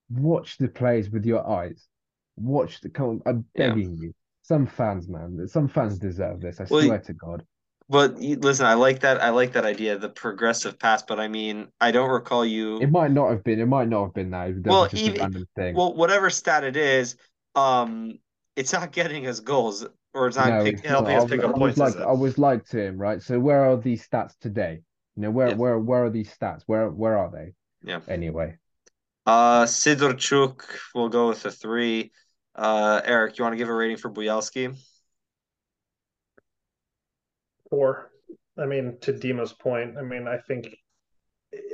[0.10, 1.88] watch the plays with your eyes.
[2.36, 2.90] Watch the.
[2.90, 4.08] Come on, I'm begging yeah.
[4.08, 4.14] you.
[4.44, 6.60] Some fans, man, some fans deserve this.
[6.60, 7.44] I well, swear to God.
[7.90, 9.22] But listen, I like that.
[9.22, 11.04] I like that idea, the progressive pass.
[11.04, 12.82] But I mean, I don't recall you.
[12.82, 13.62] It might not have been.
[13.62, 14.62] It might not have been that.
[14.66, 17.16] well, even well, whatever stat it is,
[17.56, 18.20] um,
[18.58, 21.24] it's not getting us goals or is that no, pick, helping not.
[21.24, 21.78] us pick up I points.
[21.78, 23.22] Like, I was like to him, right?
[23.22, 24.82] So where are these stats today?
[25.16, 25.56] You know, where yeah.
[25.56, 26.64] where where are these stats?
[26.66, 27.54] Where where are they?
[27.84, 28.00] Yeah.
[28.08, 28.58] Anyway.
[29.26, 30.64] Uh, Sidorchuk
[30.96, 32.12] will go with a three.
[32.56, 34.76] Uh, Erik, you want to give a rating for Buyalski?
[37.70, 38.12] Four.
[38.58, 40.70] I mean, to Dima's point, I mean, I think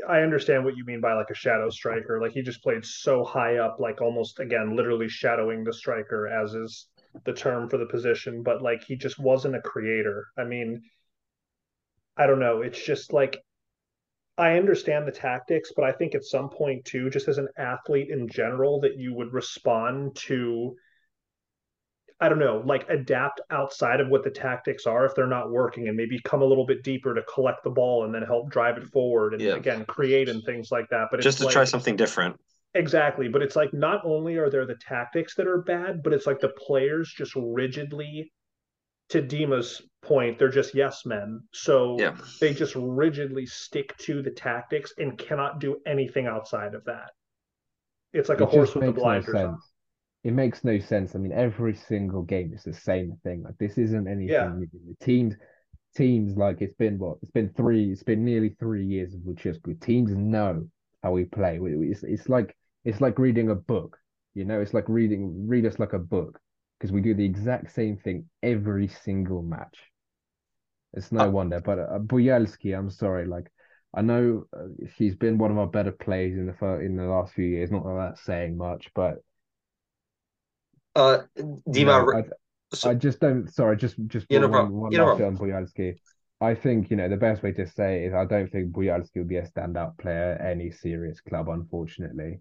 [0.08, 2.20] I understand what you mean by like a shadow striker.
[2.22, 6.54] Like he just played so high up, like almost again, literally shadowing the striker, as
[6.54, 6.88] is
[7.26, 8.44] the term for the position.
[8.44, 10.28] But like he just wasn't a creator.
[10.38, 10.82] I mean,
[12.18, 12.62] I don't know.
[12.62, 13.38] It's just like
[14.38, 18.10] I understand the tactics, but I think at some point too, just as an athlete
[18.10, 20.76] in general, that you would respond to
[22.20, 25.90] I don't know, like adapt outside of what the tactics are if they're not working
[25.90, 28.78] and maybe come a little bit deeper to collect the ball and then help drive
[28.78, 29.56] it forward and yeah.
[29.56, 31.10] again create and things like that.
[31.12, 32.40] But just to like, try something different.
[32.76, 36.26] Exactly, but it's like not only are there the tactics that are bad, but it's
[36.26, 38.32] like the players just rigidly
[39.10, 41.42] to Dima's point, they're just yes men.
[41.54, 42.16] So yeah.
[42.42, 47.12] they just rigidly stick to the tactics and cannot do anything outside of that.
[48.12, 49.60] It's like it a horse with the blinders no on.
[50.24, 51.16] It makes no sense.
[51.16, 53.44] I mean, every single game is the same thing.
[53.44, 54.52] Like this isn't anything yeah.
[54.52, 54.68] new.
[55.02, 55.36] Teams
[55.96, 59.80] teams like it's been what it's been three it's been nearly three years of Lucescu.
[59.80, 60.68] Teams know
[61.04, 61.60] how we play.
[61.62, 63.98] It's it's like it's like reading a book.
[64.34, 66.40] You know, it's like reading read us like a book
[66.78, 69.78] because we do the exact same thing every single match.
[70.94, 71.60] It's no uh, wonder.
[71.60, 73.52] But uh, Bujalski, I'm sorry, like
[73.94, 74.66] I know uh,
[74.98, 77.72] he's been one of our better players in the first, in the last few years.
[77.72, 79.16] Not that that's saying much, but
[80.96, 83.52] uh, Dima, I, so, I, just don't.
[83.52, 85.96] Sorry, just just yeah, no one, one last on Bujalski.
[86.42, 89.18] I think you know the best way to say it is I don't think Bujalski
[89.18, 92.40] will be a standout player at any serious club, unfortunately.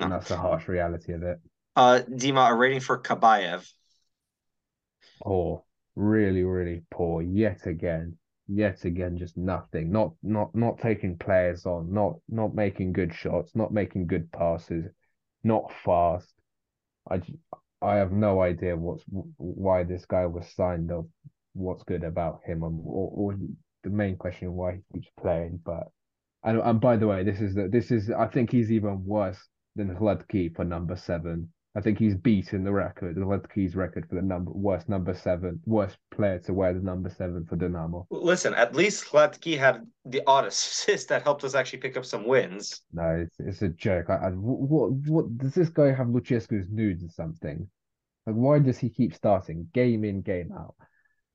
[0.00, 0.06] No.
[0.06, 1.38] And that's the harsh reality of it.
[1.76, 3.70] Uh, Dima, a rating for Kabayev.
[5.22, 5.62] Poor,
[5.94, 7.22] really, really poor.
[7.22, 8.16] Yet again,
[8.48, 9.92] yet again, just nothing.
[9.92, 11.92] Not, not, not taking players on.
[11.92, 13.52] Not, not making good shots.
[13.54, 14.86] Not making good passes.
[15.44, 16.32] Not fast.
[17.10, 17.20] I,
[17.82, 19.04] I have no idea what's
[19.36, 21.06] why this guy was signed or
[21.54, 23.36] what's good about him, or, or
[23.82, 25.60] the main question why he keeps playing.
[25.64, 25.88] But
[26.44, 29.38] and and by the way, this is the, this is I think he's even worse
[29.76, 31.52] than Hladky for number seven.
[31.76, 35.60] I think he's beaten the record, the Hladky's record for the number worst number seven,
[35.66, 38.08] worst player to wear the number seven for Dynamo.
[38.10, 42.26] Listen, at least Hladky had the odd assist that helped us actually pick up some
[42.26, 42.82] wins.
[42.92, 44.10] No, it's, it's a joke.
[44.10, 47.68] I, I, what what does this guy have Lucescu's nudes or something?
[48.26, 50.74] Like, why does he keep starting game in game out?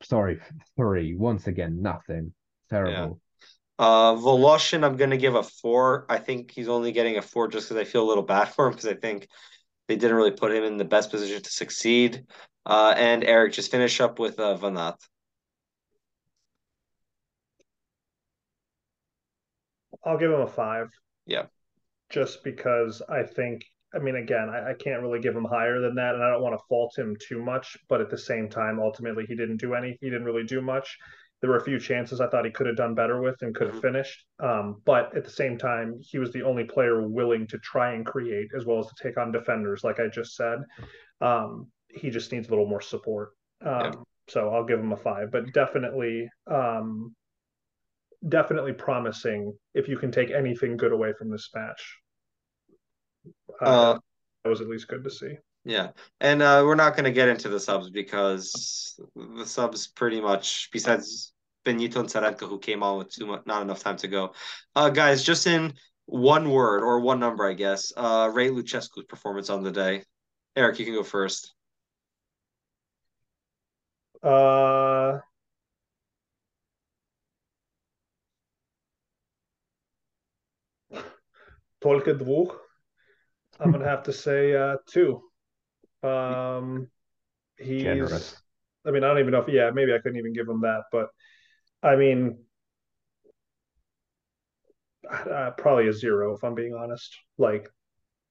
[0.04, 0.39] Sorry,
[0.76, 2.34] three once again, nothing.
[2.69, 3.21] Terrible.
[3.77, 6.05] Uh, Voloshin, I'm gonna give a four.
[6.07, 8.67] I think he's only getting a four just because I feel a little bad for
[8.67, 9.27] him because I think
[9.88, 12.25] they didn't really put him in the best position to succeed.
[12.65, 14.95] Uh, and Erik, just finish up with uh, Vanat.
[20.03, 20.89] I'll give him a five.
[21.25, 21.45] Yeah.
[22.09, 25.95] Just because I think, I mean, again, I, I can't really give him higher than
[25.95, 27.77] that, and I don't want to fault him too much.
[27.89, 29.97] But at the same time, ultimately, he didn't do any.
[30.01, 30.97] He didn't really do much.
[31.41, 33.67] There were a few chances I thought he could have done better with and could
[33.67, 33.88] have mm-hmm.
[33.88, 34.26] finished.
[34.39, 38.06] Um, but at the same time, he was the only player willing to try and
[38.06, 40.60] create as well as to take on defenders, like I just said.
[41.21, 43.30] Um, he just needs a little more support.
[43.63, 43.91] Um, yeah.
[44.28, 47.15] So I'll give him a five, but definitely, um,
[48.28, 51.98] definitely promising if you can take anything good away from this match.
[53.62, 54.00] Uh, uh,
[54.43, 55.36] that was at least good to see.
[55.67, 55.89] Yeah,
[56.21, 60.69] and uh, we're not going to get into the subs because the subs pretty much,
[60.71, 64.34] besides Benito and Tsarenko, who came on with too much, not enough time to go.
[64.75, 65.73] Uh, guys, just in
[66.06, 70.04] one word or one number, I guess, uh, Ray Lucescu's performance on the day.
[70.56, 71.56] Erik, you can go first.
[74.21, 75.19] Uh.
[83.60, 85.23] I'm gonna have to say uh, two.
[86.05, 86.87] Um,
[87.57, 87.83] he's.
[87.83, 88.35] Generous.
[88.85, 90.83] I mean, I don't even know if yeah, maybe I couldn't even give him that,
[90.91, 91.07] but
[91.81, 92.37] I mean,
[95.09, 97.15] uh, probably a zero if I'm being honest.
[97.37, 97.69] Like,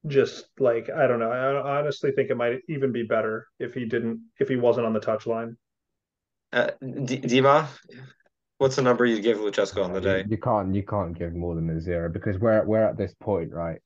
[0.06, 1.30] just like I don't know.
[1.30, 4.92] I honestly think it might even be better if he didn't, if he wasn't on
[4.92, 5.56] the touchline.
[6.52, 7.66] Uh, D- Dima,
[8.58, 10.18] what's the number you give Lucescu on the day?
[10.20, 13.14] You, you can't, you can't give more than a zero because we're we're at this
[13.20, 13.80] point, right?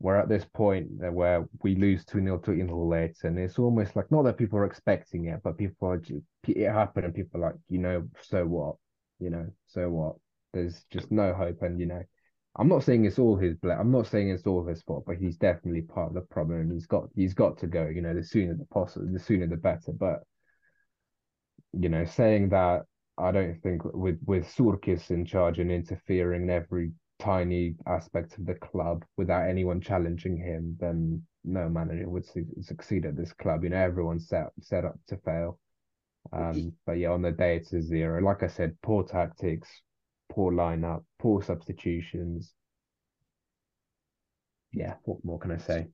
[0.00, 4.10] We're at this point where we lose 2 0 to Inhulets, and it's almost like
[4.10, 7.50] not that people are expecting it, but people are just, it happened, and people are
[7.50, 8.76] like, you know, so what?
[9.18, 10.16] You know, so what?
[10.54, 12.02] There's just no hope, and you know,
[12.56, 13.78] I'm not saying it's all his blame.
[13.78, 16.72] I'm not saying it's all his fault, but he's definitely part of the problem, and
[16.72, 17.86] he's got he's got to go.
[17.86, 19.92] You know, the sooner the possible, the sooner the better.
[19.92, 20.20] But
[21.72, 22.82] you know, saying that
[23.18, 28.46] I don't think with with Surkis in charge and interfering in every tiny aspect of
[28.46, 33.64] the club without anyone challenging him, then no manager would su- succeed at this club.
[33.64, 35.58] You know, everyone's set set up to fail.
[36.32, 38.20] Um, but yeah, on the day it's a zero.
[38.20, 39.68] Like I said, poor tactics,
[40.28, 42.52] poor lineup, poor substitutions.
[44.72, 45.88] Yeah, what more can I say?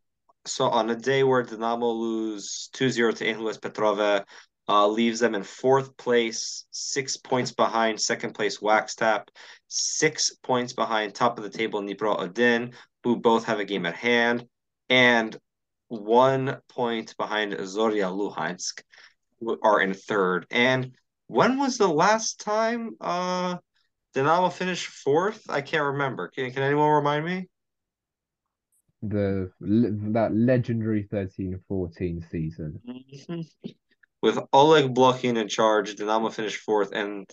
[0.44, 4.24] So on a day where Dinamo lose 2-0 to Inhulets Petrove,
[4.68, 9.24] uh, leaves them in fourth place, six points behind second place Shakhtar,
[9.68, 12.74] six points behind top of the table Dnipro-1,
[13.04, 14.46] who both have a game at hand,
[14.88, 15.36] and
[15.88, 18.82] one point behind Zoria Luhansk,
[19.40, 20.46] who are in third.
[20.50, 20.92] And
[21.28, 23.58] when was the last time uh,
[24.14, 25.42] Dinamo finished fourth?
[25.48, 26.28] I can't remember.
[26.28, 27.48] Can, can anyone remind me?
[29.02, 32.80] the that legendary 13-14 season.
[34.22, 37.28] With Oleg Blokhin in charge, Dynamo finished fourth, and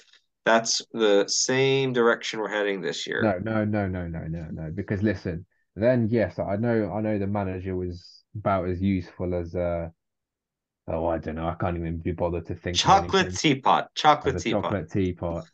[0.45, 3.23] that's the same direction we're heading this year.
[3.23, 4.71] No, no, no, no, no, no, no.
[4.71, 9.55] Because listen, then yes, I know, I know the manager was about as useful as
[9.55, 9.89] uh
[10.87, 12.77] oh, I don't know, I can't even be bothered to think.
[12.77, 15.47] Chocolate teapot, chocolate teapot, chocolate teapot,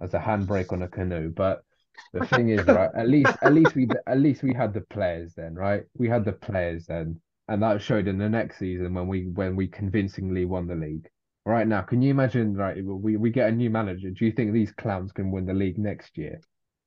[0.00, 1.30] as a handbrake on a canoe.
[1.30, 1.64] But
[2.12, 2.90] the thing is, right?
[2.96, 5.84] At least, at least we, at least we had the players then, right?
[5.96, 7.20] We had the players then,
[7.52, 11.06] and that showed in the next season when we when we convincingly won the league.
[11.44, 12.56] Right now, can you imagine?
[12.56, 14.08] Right, we we get a new manager.
[14.10, 16.40] Do you think these clowns can win the league next year?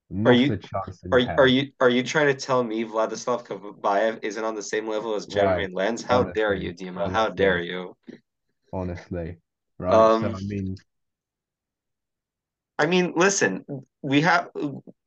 [0.09, 0.57] Not are you
[1.11, 4.87] are, are you are you trying to tell me Vladislav Kavabayev isn't on the same
[4.87, 5.73] level as Jeremy right.
[5.73, 6.01] Lenz?
[6.01, 6.97] How honestly, dare you, Dima?
[6.97, 7.95] Honestly, How dare you?
[8.73, 9.37] Honestly,
[9.77, 9.93] right?
[9.93, 10.75] Um, so I mean,
[12.77, 13.65] I mean, listen,
[14.01, 14.49] we have.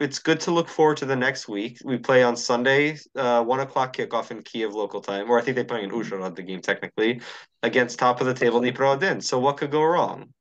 [0.01, 1.79] It's good to look forward to the next week.
[1.85, 5.55] We play on Sunday, uh, one o'clock kickoff in Kiev local time, or I think
[5.55, 7.21] they're playing in Uzhhorod the game technically
[7.63, 10.33] against top of the table Dnipro So what could go wrong?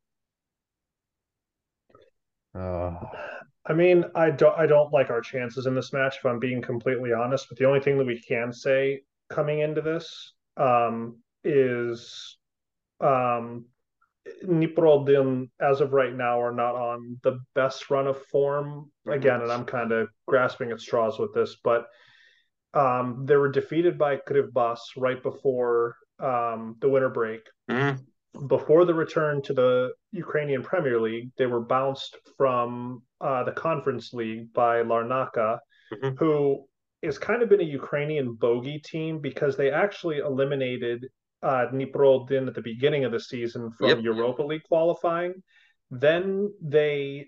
[2.56, 2.96] Uh,
[3.66, 4.58] I mean, I don't.
[4.58, 6.16] I don't like our chances in this match.
[6.18, 9.82] If I'm being completely honest, but the only thing that we can say coming into
[9.82, 12.38] this um, is
[13.02, 13.66] um,
[14.44, 19.52] Dnipro as of right now, are not on the best run of form again, and
[19.52, 21.88] I'm kind of grasping at straws with this, but
[22.74, 27.42] um, they were defeated by Kryvbas right before um, the winter break.
[27.70, 28.48] Mm-hmm.
[28.48, 34.14] Before the return to the Ukrainian Premier League, they were bounced from uh, the Conference
[34.14, 35.60] League by Larnaca,
[35.94, 36.16] mm-hmm.
[36.18, 36.66] who
[37.04, 41.06] has kind of been a Ukrainian bogey team because they actually eliminated
[41.44, 44.00] uh, Dnipro at the beginning of the season from yep.
[44.02, 45.44] Europa League qualifying.
[45.92, 47.28] Then they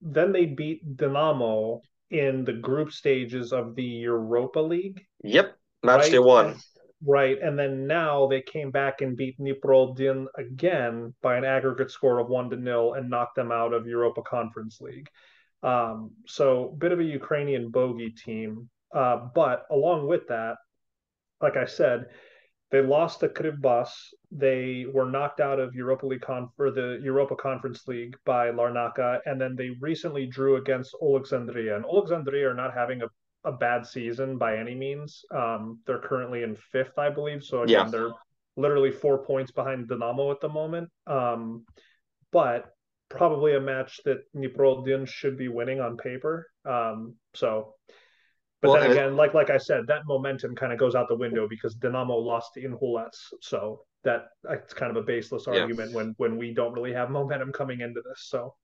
[0.00, 5.00] then they beat Dynamo in the group stages of the Europa League.
[5.22, 6.10] Yep, match right?
[6.10, 6.56] day one.
[7.04, 11.90] Right, and then now they came back and beat Dnipro Din again by an aggregate
[11.90, 15.08] score of one to nil and knocked them out of Europa Conference League.
[15.64, 18.68] Um, so, bit of a Ukrainian bogey team.
[18.94, 20.56] Uh, but along with that,
[21.40, 22.06] like I said,
[22.72, 23.90] they lost to Kryvbas.
[24.30, 29.20] They were knocked out of Europa League con- or the Europa Conference League by Larnaca,
[29.26, 31.76] and then they recently drew against Alexandria.
[31.76, 33.08] And Alexandria are not having a,
[33.44, 35.22] a bad season by any means.
[35.30, 37.44] Um, they're currently in fifth, I believe.
[37.44, 37.90] So again, yeah.
[37.90, 38.12] they're
[38.56, 40.88] literally four points behind Dynamo at the moment.
[41.06, 41.66] Um,
[42.32, 42.72] but
[43.10, 46.48] probably a match that Dnipro should be winning on paper.
[46.64, 47.74] Um, so
[48.62, 51.16] but well, then again, like like I said, that momentum kind of goes out the
[51.16, 55.96] window because Dynamo lost Inhulets, so that it's kind of a baseless argument yeah.
[55.96, 58.28] when when we don't really have momentum coming into this.
[58.28, 58.54] So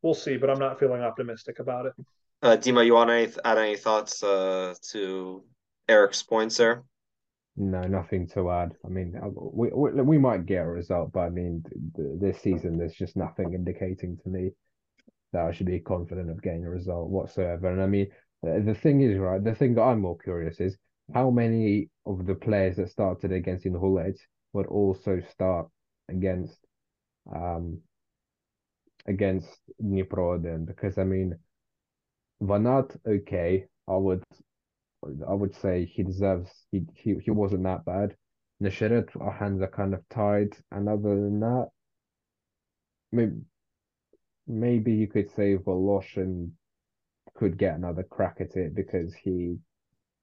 [0.00, 1.92] we'll see, but I'm not feeling optimistic about it.
[2.40, 5.42] Uh, Dima, you want to add any thoughts uh, to
[5.88, 6.84] Erik's points there?
[7.56, 8.74] No, nothing to add.
[8.84, 11.64] I mean, uh, we, we, we might get a result, but I mean,
[11.96, 14.50] this season there's just nothing indicating to me
[15.32, 17.68] that I should be confident of getting a result whatsoever.
[17.68, 18.08] And I mean,
[18.42, 20.76] the thing is, right, the thing that I'm more curious is
[21.14, 24.18] how many of the players that started against Inhulet
[24.52, 25.68] would also start
[26.08, 26.58] against
[27.34, 27.80] um
[29.06, 30.64] against Dnipro then?
[30.64, 31.38] Because I mean
[32.42, 34.22] Vanat okay I would
[35.28, 38.16] I would say he deserves he he, he wasn't that bad.
[38.62, 40.56] Neshcheret our hands are kind of tied.
[40.72, 41.68] And other than that
[43.12, 43.40] maybe
[44.46, 46.50] maybe you could say Voloshin
[47.36, 49.58] could get another crack at it because he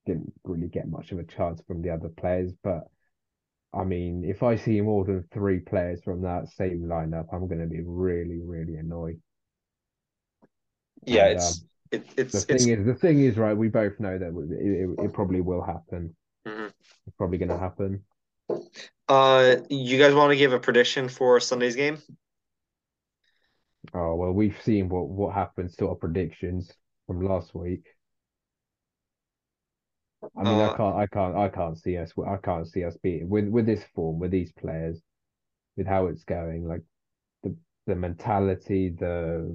[0.06, 2.52] didn't really get much of a chance from the other players.
[2.64, 2.84] But
[3.74, 7.62] I mean, if I see more than three players from that same lineup, I'm going
[7.62, 9.20] to be really, really annoyed.
[11.06, 12.82] Yeah, and, it's um, it, it's the thing it's...
[12.82, 13.56] is the thing is right.
[13.56, 16.16] We both know that it, it, it probably will happen.
[16.48, 16.68] Mm-hmm.
[17.08, 18.04] It's probably going to happen.
[19.08, 21.98] Uh, you guys want to give a prediction for Sunday's game?
[23.94, 26.72] Oh well, we've seen what what happens to our predictions
[27.14, 27.86] from last week.
[30.38, 32.12] I mean, uh, I can't, I can't, I can't see us.
[32.26, 35.02] I can't see us beating with with this form, with these players,
[35.76, 36.68] with how it's going.
[36.68, 36.82] Like
[37.44, 37.56] the
[37.88, 39.54] the mentality, the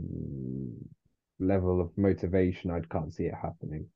[1.40, 3.86] level of motivation, I can't see it happening.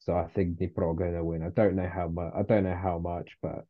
[0.00, 1.42] So I think Dnipro are going to win.
[1.42, 2.32] I don't know how much.
[2.36, 3.64] I don't know how much, but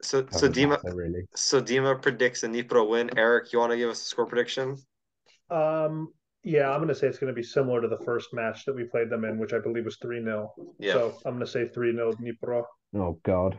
[0.00, 1.26] so so Dima really.
[1.34, 3.18] So Dima predicts a Dnipro win.
[3.18, 4.76] Erik, you want to give us a score prediction?
[5.50, 6.12] Um,
[6.44, 8.74] yeah, I'm going to say it's going to be similar to the first match that
[8.76, 10.52] we played them in, which I believe was 3 0.
[10.78, 10.92] Yeah.
[10.92, 12.64] So I'm going to say 3 0 Dnipro.
[12.94, 13.58] Oh, God.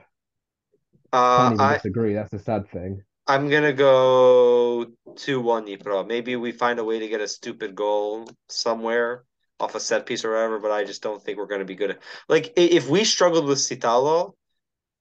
[1.11, 2.13] Uh, Can't even I disagree.
[2.13, 3.01] That's a sad thing.
[3.27, 6.07] I'm going to go 2 1 Dnipro.
[6.07, 9.23] Maybe we find a way to get a stupid goal somewhere.
[9.59, 11.75] off a set piece or whatever, but I just don't think we're going to be
[11.75, 11.91] good.
[11.91, 14.33] At, like if we struggled with Sitalo,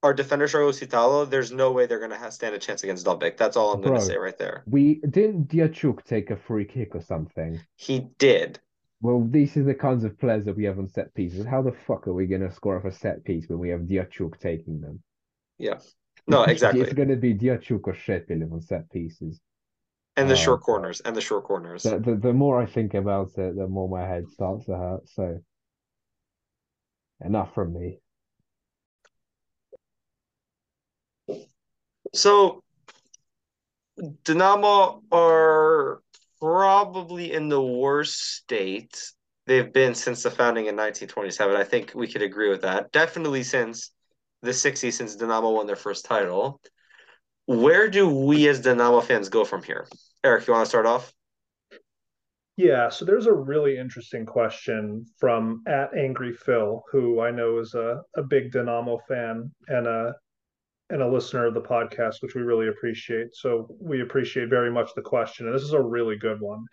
[0.04, 3.06] our defender struggled with Sitalo, there's no way they're going to stand a chance against
[3.06, 3.38] Dovbyk.
[3.38, 4.62] That's all I'm going to say right there.
[4.66, 7.58] We didn't Diachuk take a free kick or something.
[7.76, 8.60] He did.
[9.00, 11.46] Well, these are the kinds of players that we have on set pieces.
[11.46, 13.80] How the fuck are we going to score off a set piece when we have
[13.80, 15.02] Diachuk taking them?
[15.58, 15.78] Yeah.
[16.26, 16.82] No, exactly.
[16.82, 19.40] it's going to be Diachuk or Shepeliev on set pieces.
[20.18, 21.00] And the uh, short corners.
[21.00, 21.82] And the short corners.
[21.82, 25.08] The, the, the more I think about it, the more my head starts to hurt.
[25.08, 25.40] So,
[27.24, 28.00] enough from me.
[32.14, 32.62] So,
[34.22, 36.00] Dynamo are
[36.40, 39.12] probably in the worst state
[39.46, 41.56] they've been since the founding in 1927.
[41.56, 42.92] I think we could agree with that.
[42.92, 43.90] Definitely since
[44.42, 46.60] the 60s, since Dynamo won their first title.
[47.46, 49.86] Where do we as Dynamo fans go from here?
[50.22, 51.12] Erik, you want to start off?
[52.56, 57.74] Yeah, so there's a really interesting question from at Angry Phil, who I know is
[57.74, 60.14] a, a big Dynamo fan and a
[60.90, 63.34] and a listener of the podcast, which we really appreciate.
[63.34, 65.46] So we appreciate very much the question.
[65.46, 66.64] And this is a really good one.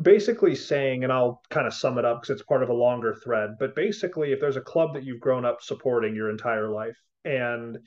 [0.00, 3.14] Basically saying, and I'll kind of sum it up because it's part of a longer
[3.24, 6.96] thread, but basically, if there's a club that you've grown up supporting your entire life,
[7.24, 7.78] and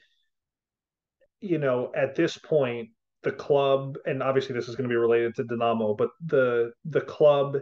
[1.40, 2.90] you know, at this point,
[3.24, 7.02] the club, and obviously this is going to be related to Dynamo, but the the
[7.02, 7.58] club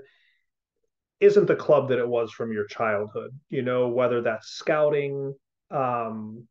[1.20, 3.32] isn't the club that it was from your childhood.
[3.50, 5.34] You know, whether that's scouting,
[5.72, 6.48] um,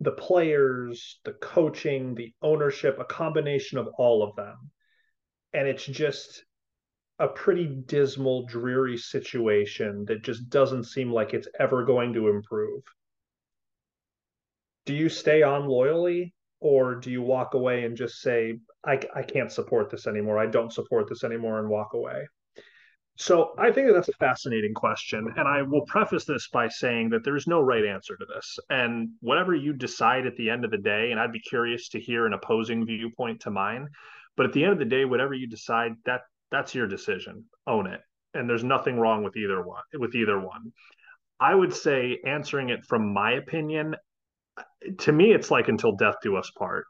[0.00, 4.70] the players, the coaching, the ownership, a combination of all of them.
[5.52, 6.44] And it's just
[7.18, 12.82] a pretty dismal, dreary situation that just doesn't seem like it's ever going to improve.
[14.84, 19.22] Do you stay on loyally or do you walk away and just say, I, I
[19.22, 20.38] can't support this anymore?
[20.38, 22.26] I don't support this anymore and walk away?
[23.16, 25.32] So I think that that's a fascinating question.
[25.36, 28.58] And I will preface this by saying that there's no right answer to this.
[28.70, 32.00] And whatever you decide at the end of the day, and I'd be curious to
[32.00, 33.86] hear an opposing viewpoint to mine.
[34.36, 37.44] But at the end of the day, whatever you decide, that that's your decision.
[37.68, 38.00] Own it.
[38.34, 40.72] And there's nothing wrong with either one with either one.
[41.38, 43.94] I would say answering it from my opinion,
[44.98, 46.86] to me, it's like until death do us part.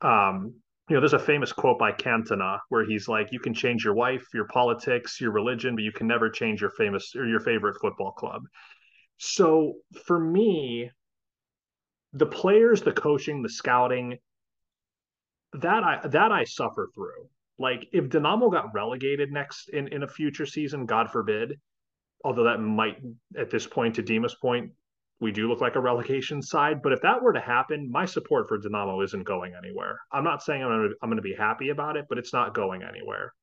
[0.00, 0.59] Um,
[0.90, 3.94] you know, there's a famous quote by Cantona where he's like, "You can change your
[3.94, 7.76] wife, your politics, your religion, but you can never change your famous or your favorite
[7.80, 8.42] football club."
[9.16, 9.74] So
[10.04, 10.90] for me,
[12.12, 14.18] the players, the coaching, the scouting,
[15.52, 17.28] that I that I suffer through.
[17.56, 21.60] Like if Dynamo got relegated next in in a future season, God forbid,
[22.24, 22.96] although that might
[23.38, 24.72] at this point to Dima's point
[25.20, 26.80] we do look like a relegation side.
[26.82, 30.00] But if that were to happen, my support for Dynamo isn't going anywhere.
[30.10, 32.32] I'm not saying I'm going to, I'm going to be happy about it, but it's
[32.32, 33.34] not going anywhere.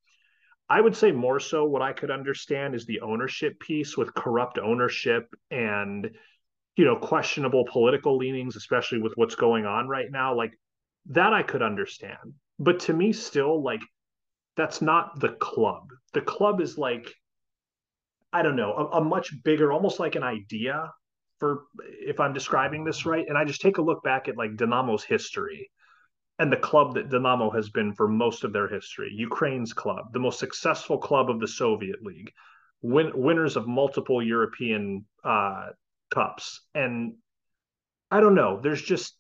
[0.70, 4.58] I would say more so what I could understand is the ownership piece with corrupt
[4.58, 6.10] ownership and
[6.76, 10.52] you know questionable political leanings especially with what's going on right now like
[11.08, 12.34] that I could understand.
[12.60, 13.82] But to me still like
[14.58, 15.88] that's not the club.
[16.14, 17.14] The club is like
[18.34, 20.92] I don't know, a, a much bigger almost like an idea
[21.40, 24.56] for if I'm describing this right, and I just take a look back at like
[24.56, 25.70] Dynamo's history
[26.40, 30.20] and the club that Dynamo has been for most of their history, Ukraine's club, the
[30.20, 32.32] most successful club of the Soviet League,
[32.82, 35.70] win- winners of multiple European uh,
[36.12, 37.16] cups, and
[38.12, 38.60] I don't know.
[38.62, 39.16] There's just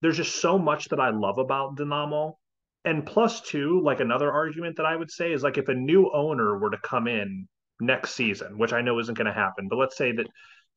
[0.00, 2.38] there's just so much that I love about Dynamo.
[2.84, 6.10] And plus two, like another argument that I would say is like if a new
[6.14, 7.48] owner were to come in
[7.80, 10.26] next season, which I know isn't going to happen, but let's say that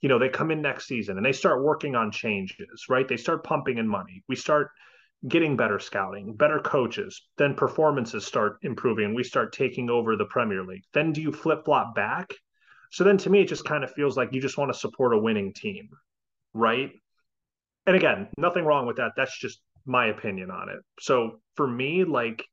[0.02, 3.08] you know, they come in next season and they start working on changes, right?
[3.08, 4.24] They start pumping in money.
[4.28, 4.72] We start
[5.28, 7.22] getting better scouting, better coaches.
[7.38, 10.84] Then performances start improving and we start taking over the Premier League.
[10.94, 12.34] Then do you flip flop back?
[12.92, 15.14] So then to me, it just kind of feels like you just want to support
[15.14, 15.90] a winning team,
[16.54, 16.92] right?
[17.86, 19.12] And again, nothing wrong with that.
[19.16, 20.80] That's just my opinion on it.
[21.00, 22.44] So for me, like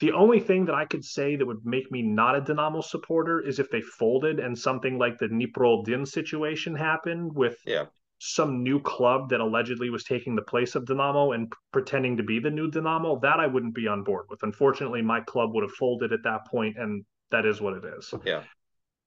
[0.00, 3.40] the only thing that I could say that would make me not a Dynamo supporter
[3.40, 7.86] is if they folded and something like the Dnipro situation happened with yeah.
[8.18, 12.38] some new club that allegedly was taking the place of Dynamo and pretending to be
[12.38, 13.18] the new Dynamo.
[13.20, 14.44] That I wouldn't be on board with.
[14.44, 18.14] Unfortunately, my club would have folded at that point, and that is what it is.
[18.24, 18.44] Yeah.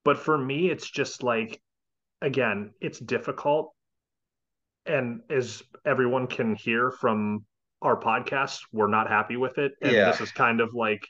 [0.03, 1.61] But for me, it's just like,
[2.21, 3.73] again, it's difficult.
[4.85, 7.45] And as everyone can hear from
[7.81, 9.73] our podcast, we're not happy with it.
[9.81, 10.11] And yeah.
[10.11, 11.07] this is kind of like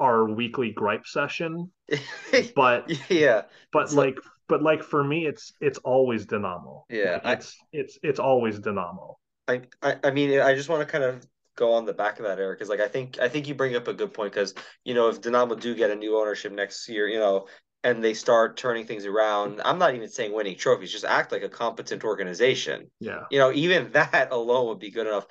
[0.00, 1.70] our weekly gripe session.
[2.54, 3.42] but yeah.
[3.72, 6.84] But it's like, but like for me it's it's always Dynamo.
[6.90, 7.20] Yeah.
[7.24, 9.18] Like it's I, it's it's always Dynamo.
[9.48, 11.26] I, I I mean I just want to kind of
[11.56, 13.76] go on the back of that, Erik, because like I think I think you bring
[13.76, 16.88] up a good point because you know if Dynamo do get a new ownership next
[16.88, 17.46] year, you know,
[17.84, 21.42] and they start turning things around, I'm not even saying winning trophies, just act like
[21.42, 22.90] a competent organization.
[23.00, 23.22] Yeah.
[23.30, 25.26] You know, even that alone would be good enough.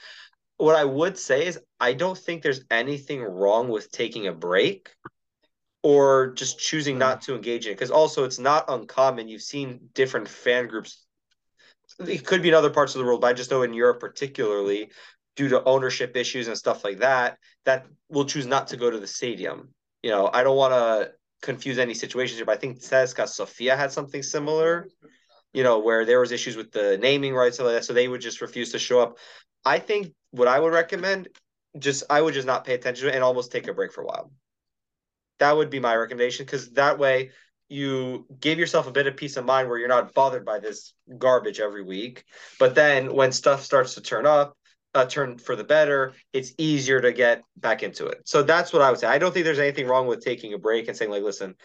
[0.61, 4.91] What I would say is I don't think there's anything wrong with taking a break
[5.81, 7.75] or just choosing not to engage in it.
[7.77, 9.27] Because also it's not uncommon.
[9.27, 11.03] You've seen different fan groups.
[12.07, 13.99] It could be in other parts of the world, but I just know in Europe
[13.99, 14.91] particularly,
[15.35, 18.99] due to ownership issues and stuff like that, that will choose not to go to
[18.99, 19.69] the stadium.
[20.03, 23.75] You know, I don't want to confuse any situations here, but I think CSKA Sofia
[23.75, 24.87] had something similar,
[25.53, 28.07] you know, where there was issues with the naming rights and like that, so they
[28.07, 29.17] would just refuse to show up.
[29.65, 31.27] I think what I would recommend,
[31.77, 34.01] just I would just not pay attention to it and almost take a break for
[34.01, 34.31] a while.
[35.39, 37.31] That would be my recommendation because that way
[37.69, 40.93] you give yourself a bit of peace of mind where you're not bothered by this
[41.17, 42.25] garbage every week.
[42.59, 44.57] But then when stuff starts to turn up,
[44.93, 48.21] uh, turn for the better, it's easier to get back into it.
[48.25, 49.07] So that's what I would say.
[49.07, 51.55] I don't think there's anything wrong with taking a break and saying like, listen,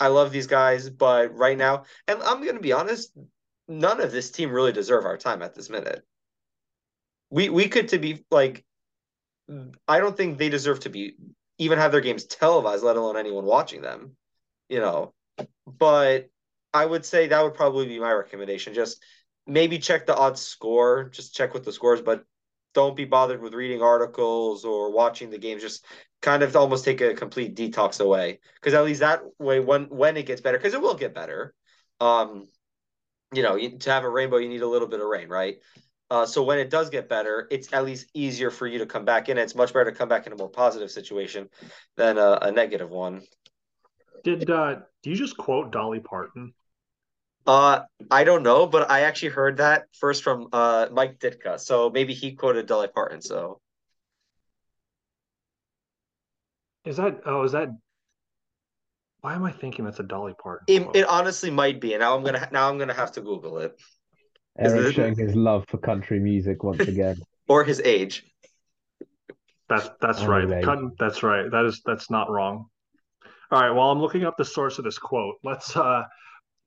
[0.00, 3.12] I love these guys, but right now, and I'm going to be honest,
[3.66, 6.04] none of this team really deserve our time at this minute.
[7.30, 8.64] We we could to be like,
[9.86, 11.16] I don't think they deserve to be
[11.58, 14.16] even have their games televised, let alone anyone watching them.
[14.68, 15.14] You know,
[15.66, 16.28] but
[16.72, 18.74] I would say that would probably be my recommendation.
[18.74, 19.02] Just
[19.46, 22.24] maybe check the odds score, just check with the scores, but
[22.74, 25.62] don't be bothered with reading articles or watching the games.
[25.62, 25.84] Just
[26.20, 30.16] kind of almost take a complete detox away, because at least that way, when when
[30.16, 31.54] it gets better, because it will get better.
[32.00, 32.48] Um,
[33.32, 35.56] you know, to have a rainbow, you need a little bit of rain, right?
[36.10, 39.04] Uh, so when it does get better, it's at least easier for you to come
[39.04, 39.36] back in.
[39.36, 41.50] It's much better to come back in a more positive situation
[41.96, 43.22] than a, a negative one.
[44.24, 46.54] Did uh, do you just quote Dolly Parton?
[47.48, 51.58] Uh, I don't know, but I actually heard that first from uh Mike Ditka.
[51.58, 53.22] So maybe he quoted Dolly Parton.
[53.22, 53.62] So
[56.84, 57.70] is that oh is that
[59.22, 60.66] why am I thinking that's a Dolly Parton?
[60.68, 63.58] It, it honestly might be, and now I'm gonna now I'm gonna have to Google
[63.60, 63.80] it.
[64.58, 67.16] Erik showing his love for country music once again,
[67.48, 68.24] or his age.
[69.70, 70.46] That's that's right.
[70.98, 71.50] That's right.
[71.50, 72.66] That is that's not wrong.
[73.50, 73.70] All right.
[73.70, 76.04] While I'm looking up the source of this quote, let's uh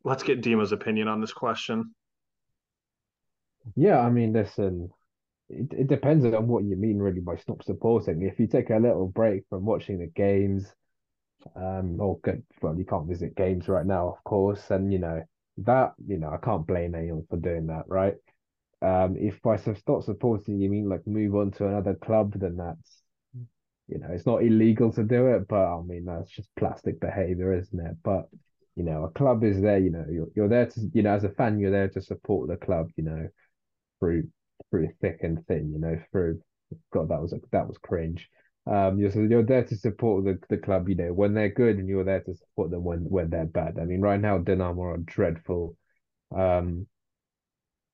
[0.03, 1.93] let's get Dima's opinion on this question.
[3.75, 4.89] Yeah, I mean, listen,
[5.49, 8.21] it, it depends on what you mean really by stop supporting.
[8.23, 10.73] If you take a little break from watching the games,
[11.55, 15.21] um, or good, well, you can't visit games right now, of course, and you know
[15.57, 18.15] that you know I can't blame anyone for doing that, right?
[18.81, 23.03] Um, if by stop supporting you mean like move on to another club, then that's
[23.87, 27.53] you know it's not illegal to do it, but I mean that's just plastic behavior,
[27.53, 27.97] isn't it?
[28.03, 28.29] But
[28.81, 29.77] you know, a club is there.
[29.77, 32.49] You know, you're you're there to you know as a fan, you're there to support
[32.49, 32.89] the club.
[32.95, 33.27] You know,
[33.99, 34.27] through
[34.71, 35.71] through thick and thin.
[35.71, 36.41] You know, through
[36.91, 38.27] God, that was that was cringe.
[38.65, 40.89] Um, you're you're there to support the, the club.
[40.89, 43.77] You know, when they're good, and you're there to support them when when they're bad.
[43.79, 45.77] I mean, right now Dynamo are dreadful.
[46.35, 46.87] Um,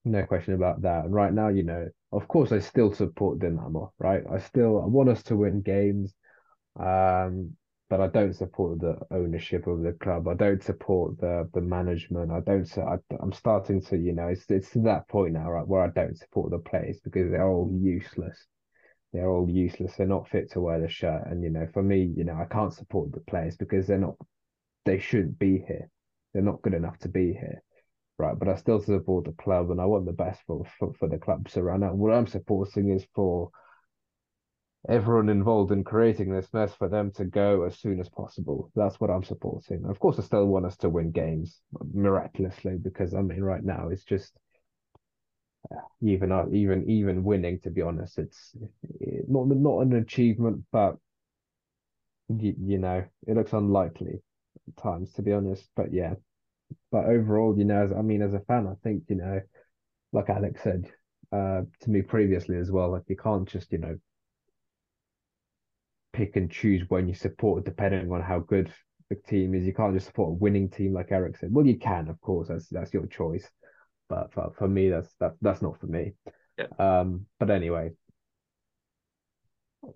[0.06, 1.04] no question about that.
[1.04, 3.92] And right now, you know, of course, I still support Dynamo.
[3.98, 6.14] Right, I still I want us to win games.
[6.80, 7.56] Um,
[7.88, 10.28] but I don't support the ownership of the club.
[10.28, 12.30] I don't support the the management.
[12.30, 12.68] I don't.
[12.78, 15.88] I, I'm starting to, you know, it's it's to that point now, right, where I
[15.88, 18.46] don't support the players because they're all useless.
[19.12, 19.94] They're all useless.
[19.96, 21.26] They're not fit to wear the shirt.
[21.26, 24.16] And you know, for me, you know, I can't support the players because they're not.
[24.84, 25.88] They shouldn't be here.
[26.34, 27.62] They're not good enough to be here,
[28.18, 28.38] right?
[28.38, 31.18] But I still support the club, and I want the best for for, for the
[31.18, 31.48] club.
[31.48, 33.50] So right now, what I'm supporting is for
[34.88, 38.70] everyone involved in creating this mess for them to go as soon as possible.
[38.74, 39.84] That's what I'm supporting.
[39.86, 41.60] Of course, I still want us to win games
[41.92, 44.38] miraculously because I mean, right now it's just
[46.00, 47.58] even uh, even even winning.
[47.60, 48.56] To be honest, it's
[49.28, 50.96] not not an achievement, but
[52.28, 54.20] you, you know it looks unlikely
[54.68, 55.12] at times.
[55.14, 56.14] To be honest, but yeah.
[56.92, 59.40] But overall, you know, as, I mean, as a fan, I think you know,
[60.12, 60.90] like Alex said
[61.32, 63.98] uh, to me previously as well, like you can't just you know
[66.18, 68.72] pick and choose when you support depending on how good
[69.08, 69.64] the team is.
[69.64, 71.50] You can't just support a winning team like Erik said.
[71.52, 73.48] Well, you can, of course, that's that's your choice.
[74.08, 76.14] But for, for me, that's that that's not for me.
[76.58, 76.66] Yeah.
[76.78, 77.92] Um, but anyway,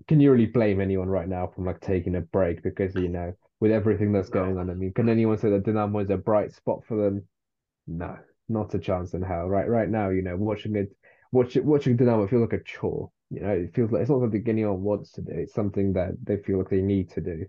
[0.06, 3.32] can you really blame anyone right now from like taking a break because you know
[3.58, 4.70] with everything that's going on?
[4.70, 7.26] I mean, can anyone say that Dynamo is a bright spot for them?
[7.88, 8.16] No,
[8.48, 9.48] not a chance in hell.
[9.48, 10.94] Right, right now, you know, watching it,
[11.32, 13.10] watching watching Dynamo feels like a chore.
[13.32, 15.32] You know, it feels like it's not something anyone wants to do.
[15.32, 17.46] It's something that they feel like they need to do.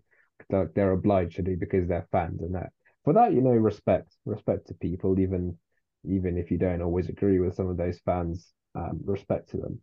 [0.49, 2.71] Like they're obliged to do because they're fans and that.
[3.03, 5.57] For that, you know, respect, respect to people, even
[6.05, 9.81] even if you don't always agree with some of those fans, um, respect to them.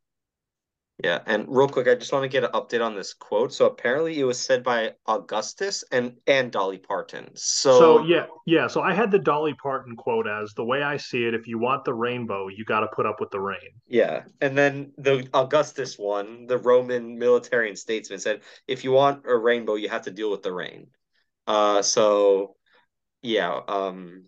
[1.03, 3.53] Yeah, and real quick, I just want to get an update on this quote.
[3.53, 7.31] So apparently, it was said by Augustus and and Dolly Parton.
[7.35, 8.67] So, so yeah, yeah.
[8.67, 11.59] So I had the Dolly Parton quote as the way I see it: if you
[11.59, 13.71] want the rainbow, you got to put up with the rain.
[13.89, 19.25] Yeah, and then the Augustus one, the Roman military and statesman, said, "If you want
[19.27, 20.89] a rainbow, you have to deal with the rain."
[21.47, 22.57] Uh, so
[23.23, 24.25] yeah, um,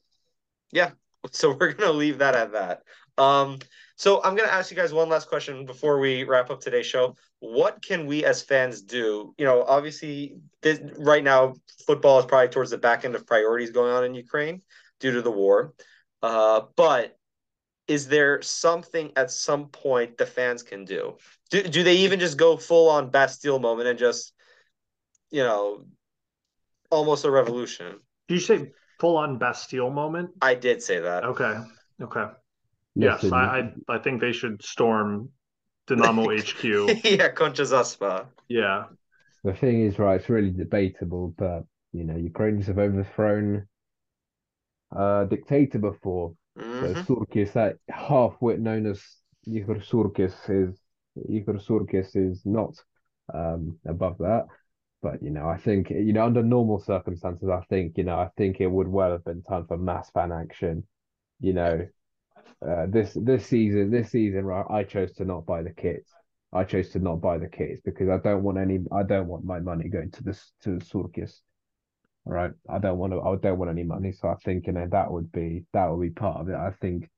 [0.71, 0.91] yeah.
[1.31, 2.83] So we're gonna leave that at that.
[3.19, 3.59] Um,
[3.97, 6.87] so I'm going to ask you guys one last question before we wrap up today's
[6.87, 7.17] show.
[7.41, 9.35] What can we as fans do?
[9.39, 11.55] You know, obviously, this, right now,
[11.87, 14.63] football is probably towards the back end of priorities going on in Ukraine
[15.01, 15.75] due to the war.
[16.23, 17.17] Uh, but
[17.89, 21.17] is there something at some point the fans can do?
[21.51, 24.33] Do, do they even just go full on Bastille moment and just,
[25.31, 25.85] you know,
[26.91, 27.99] almost a revolution?
[28.29, 28.71] Did you say
[29.01, 30.31] full on Bastille moment?
[30.41, 31.25] I did say that.
[31.25, 31.59] Okay.
[32.01, 32.27] Okay.
[32.95, 33.31] Listen.
[33.31, 35.31] Yes, I, I, I think they should storm
[35.87, 36.65] Dynamo HQ.
[37.05, 38.85] yeah, Koncha Yeah.
[39.45, 43.67] The thing is, right, it's really debatable, but you know, Ukrainians have overthrown
[44.93, 46.35] a dictator before.
[46.59, 47.03] Mm-hmm.
[47.03, 49.03] So Surkis, that half-wit known as
[49.47, 50.79] Igor Surkis, is
[51.29, 52.75] Igor Surkis is not
[53.33, 54.47] um, above that.
[55.03, 58.29] But you know, I think you know, under normal circumstances, I think you know, I
[58.37, 60.87] think it would well have been time for mass fan action.
[61.41, 61.89] You know,
[62.67, 64.65] uh, this this season, this season, right?
[64.71, 66.13] I chose to not buy the kits.
[66.53, 68.81] I chose to not buy the kits because I don't want any.
[68.93, 71.41] I don't want my money going to this to the circus.
[72.25, 72.53] Right?
[72.71, 73.21] I don't want to.
[73.21, 74.13] I don't want any money.
[74.13, 76.55] So I think you know that would be that would be part of it.
[76.55, 77.09] I think.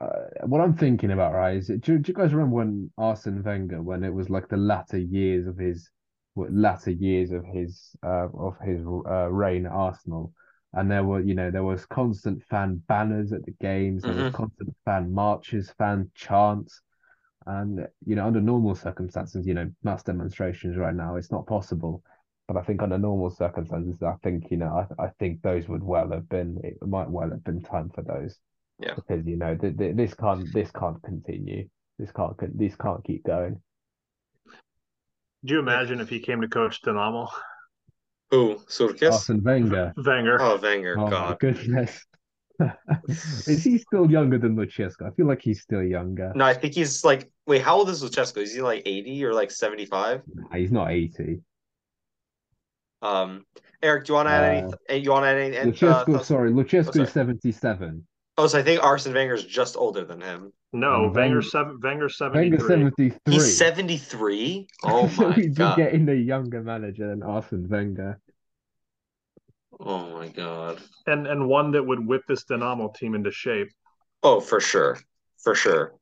[0.00, 3.80] Uh, what I'm thinking about, right, is do, do you guys remember when Arsene Wenger,
[3.80, 5.88] when it was like the latter years of his,
[6.34, 10.32] latter years of his, uh, of his uh, reign at Arsenal,
[10.76, 14.24] and there were you know there was constant fan banners at the games there mm-hmm.
[14.24, 16.80] was constant fan marches fan chants.
[17.46, 22.02] And you know under normal circumstances you know mass demonstrations right now it's not possible.
[22.48, 25.82] But i think under normal circumstances i think you know i, I think those would
[25.82, 28.38] well have been it might well have been time for those.
[28.78, 28.94] Yeah.
[28.94, 31.68] Because you know th- th- this can't this can't continue.
[31.98, 33.60] This can't this can't keep going.
[35.44, 37.28] Do you imagine if he came to coach Dynamo?
[38.34, 38.56] Who?
[38.66, 39.12] Surkis?
[39.12, 39.92] Arsene Wenger.
[39.96, 40.42] Wenger.
[40.42, 40.96] Oh, Wenger.
[40.98, 41.38] Oh, God.
[41.38, 42.04] goodness.
[43.46, 45.06] is he still younger than Lucescu?
[45.06, 46.32] I feel like he's still younger.
[46.34, 47.30] No, I think he's like.
[47.46, 48.38] Wait, how old is Lucescu?
[48.38, 50.22] Is he like eighty or like seventy five?
[50.32, 51.40] Nah, he's not eighty.
[53.02, 53.44] Um,
[53.82, 54.72] Erik, do you want to add any?
[54.90, 55.72] Uh, you want to add any?
[55.72, 58.06] Lucescu, uh, sorry, Lucescu oh, seventy seven.
[58.36, 60.52] Oh, so I think Arsene Wenger's just older than him.
[60.72, 61.78] No, Wenger seven.
[61.80, 62.50] Wenger seventy.
[62.50, 63.34] Wenger seventy three.
[63.34, 64.66] He's seventy three.
[64.84, 65.76] Oh so my god!
[65.76, 68.18] Getting a younger manager than Arsene Wenger.
[69.78, 70.80] Oh my god!
[71.06, 73.70] And and one that would whip this Dynamo team into shape.
[74.24, 74.98] Oh, for sure,
[75.38, 75.94] for sure.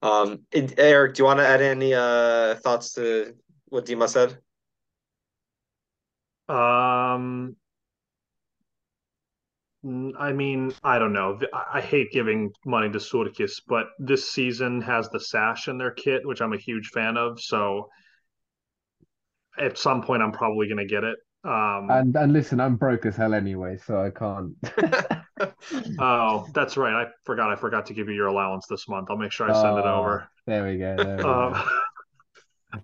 [0.00, 3.34] Um, Erik, do you want to add any uh thoughts to
[3.68, 4.38] what Dima said?
[6.48, 7.56] Um,
[9.84, 11.40] I mean, I don't know.
[11.52, 16.24] I hate giving money to Surkis, but this season has the sash in their kit,
[16.24, 17.40] which I'm a huge fan of.
[17.40, 17.88] So
[19.58, 21.18] at some point, I'm probably going to get it.
[21.44, 24.54] Um, and and listen, I'm broke as hell anyway, so I can't.
[25.98, 26.94] oh, that's right.
[26.94, 27.50] I forgot.
[27.50, 29.08] I forgot to give you your allowance this month.
[29.10, 30.28] I'll make sure I send oh, it over.
[30.46, 30.94] There we go.
[30.96, 31.64] There we um, go.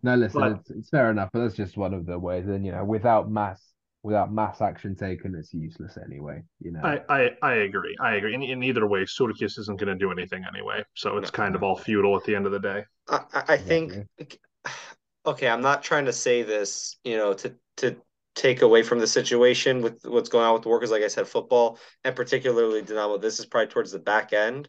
[0.03, 2.49] no, listen, but, it's, it's fair enough, but that's just one of the ways.
[2.49, 3.63] And you know, without mass
[4.03, 6.43] without mass action taken, it's useless anyway.
[6.61, 7.97] You know, I I, I agree.
[8.01, 8.35] I agree.
[8.35, 11.63] In, in either way, Surkis isn't going to do anything anyway, so it's kind of
[11.63, 12.85] all futile at the end of the day.
[13.09, 14.07] I, I think.
[15.27, 17.97] Okay, I'm not trying to say this, you know, to to
[18.35, 20.91] take away from the situation with what's going on with the workers.
[20.91, 23.19] Like I said, football and particularly Dynamo.
[23.19, 24.69] This is probably towards the back end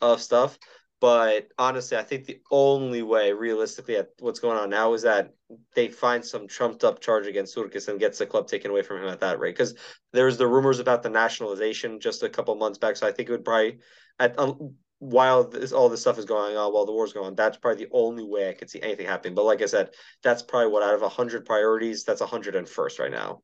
[0.00, 0.56] of stuff.
[1.00, 5.32] But honestly, I think the only way, realistically, at what's going on now is that
[5.74, 9.02] they find some trumped up charge against Surkis and gets the club taken away from
[9.02, 9.54] him at that rate.
[9.54, 9.74] Because
[10.12, 12.96] there's the rumors about the nationalization just a couple months back.
[12.96, 13.78] So I think it would probably,
[14.18, 17.36] at um, while this, all this stuff is going on, while the war's going on,
[17.36, 19.36] that's probably the only way I could see anything happening.
[19.36, 19.90] But like I said,
[20.24, 23.42] that's probably what out of hundred priorities, that's hundred and first right now.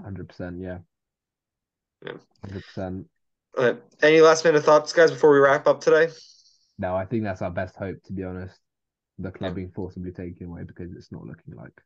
[0.00, 0.78] Hundred percent, yeah.
[2.06, 2.18] Yeah.
[2.44, 3.08] Hundred percent.
[4.00, 6.08] Any last minute thoughts, guys, before we wrap up today?
[6.78, 8.58] No, I think that's our best hope, to be honest.
[9.18, 11.80] The club being forcibly taken away because it's not looking like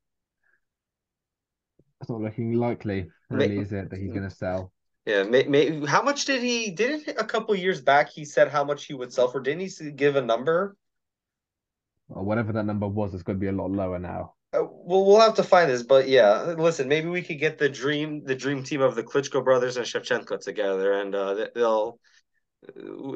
[2.00, 4.72] it's not looking likely, really, is it, that he's going to sell?
[5.04, 6.70] Yeah, may, may, how much did he?
[6.70, 9.40] Didn't a couple years back he said how much he would sell for?
[9.40, 10.76] Didn't he give a number?
[12.08, 14.34] Well, whatever that number was, it's going to be a lot lower now.
[14.52, 17.68] Uh, well, we'll have to find this, but yeah, listen, maybe we could get the
[17.68, 21.98] dream, the dream team of the Klitschko brothers and Shevchenko together, and uh, they'll,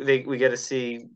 [0.05, 1.07] they we get to see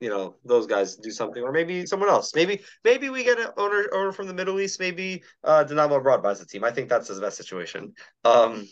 [0.00, 2.34] you know those guys do something, or maybe someone else.
[2.34, 4.80] Maybe maybe we get an owner owner from the Middle East.
[4.80, 6.64] Maybe uh, Dynamo Abroad buys the team.
[6.64, 7.94] I think that's the best situation.
[8.24, 8.66] Um,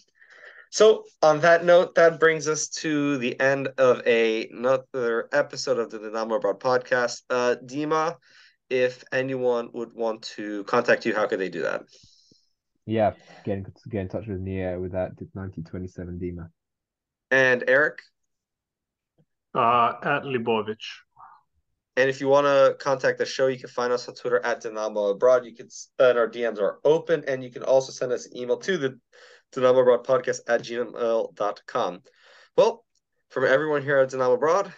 [0.70, 5.88] so on that note, that brings us to the end of a, another episode of
[5.88, 7.22] the Dynamo Abroad podcast.
[7.30, 8.16] Uh, Dima,
[8.68, 11.82] if anyone would want to contact you, how could they do that?
[12.86, 13.12] Yeah,
[13.44, 16.48] get in, get in touch with me uh, with that 1927 Dima.
[17.30, 18.00] And Erik?
[19.54, 20.82] Uh, at Libovic.
[21.96, 24.60] And if you want to contact the show, you can find us on Twitter at
[24.60, 25.44] Dynamo Abroad.
[25.44, 25.68] You can,
[25.98, 28.76] and uh, our DMs are open, and you can also send us an email to
[28.76, 28.98] the
[29.52, 32.02] Dynamo Abroad podcast at gmail.com.
[32.56, 32.84] Well,
[33.30, 34.72] from everyone here at Dynamo Abroad,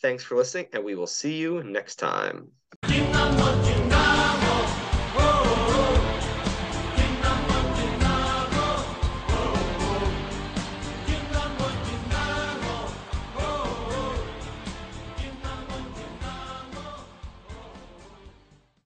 [0.00, 2.52] thanks for listening, and we will see you next time.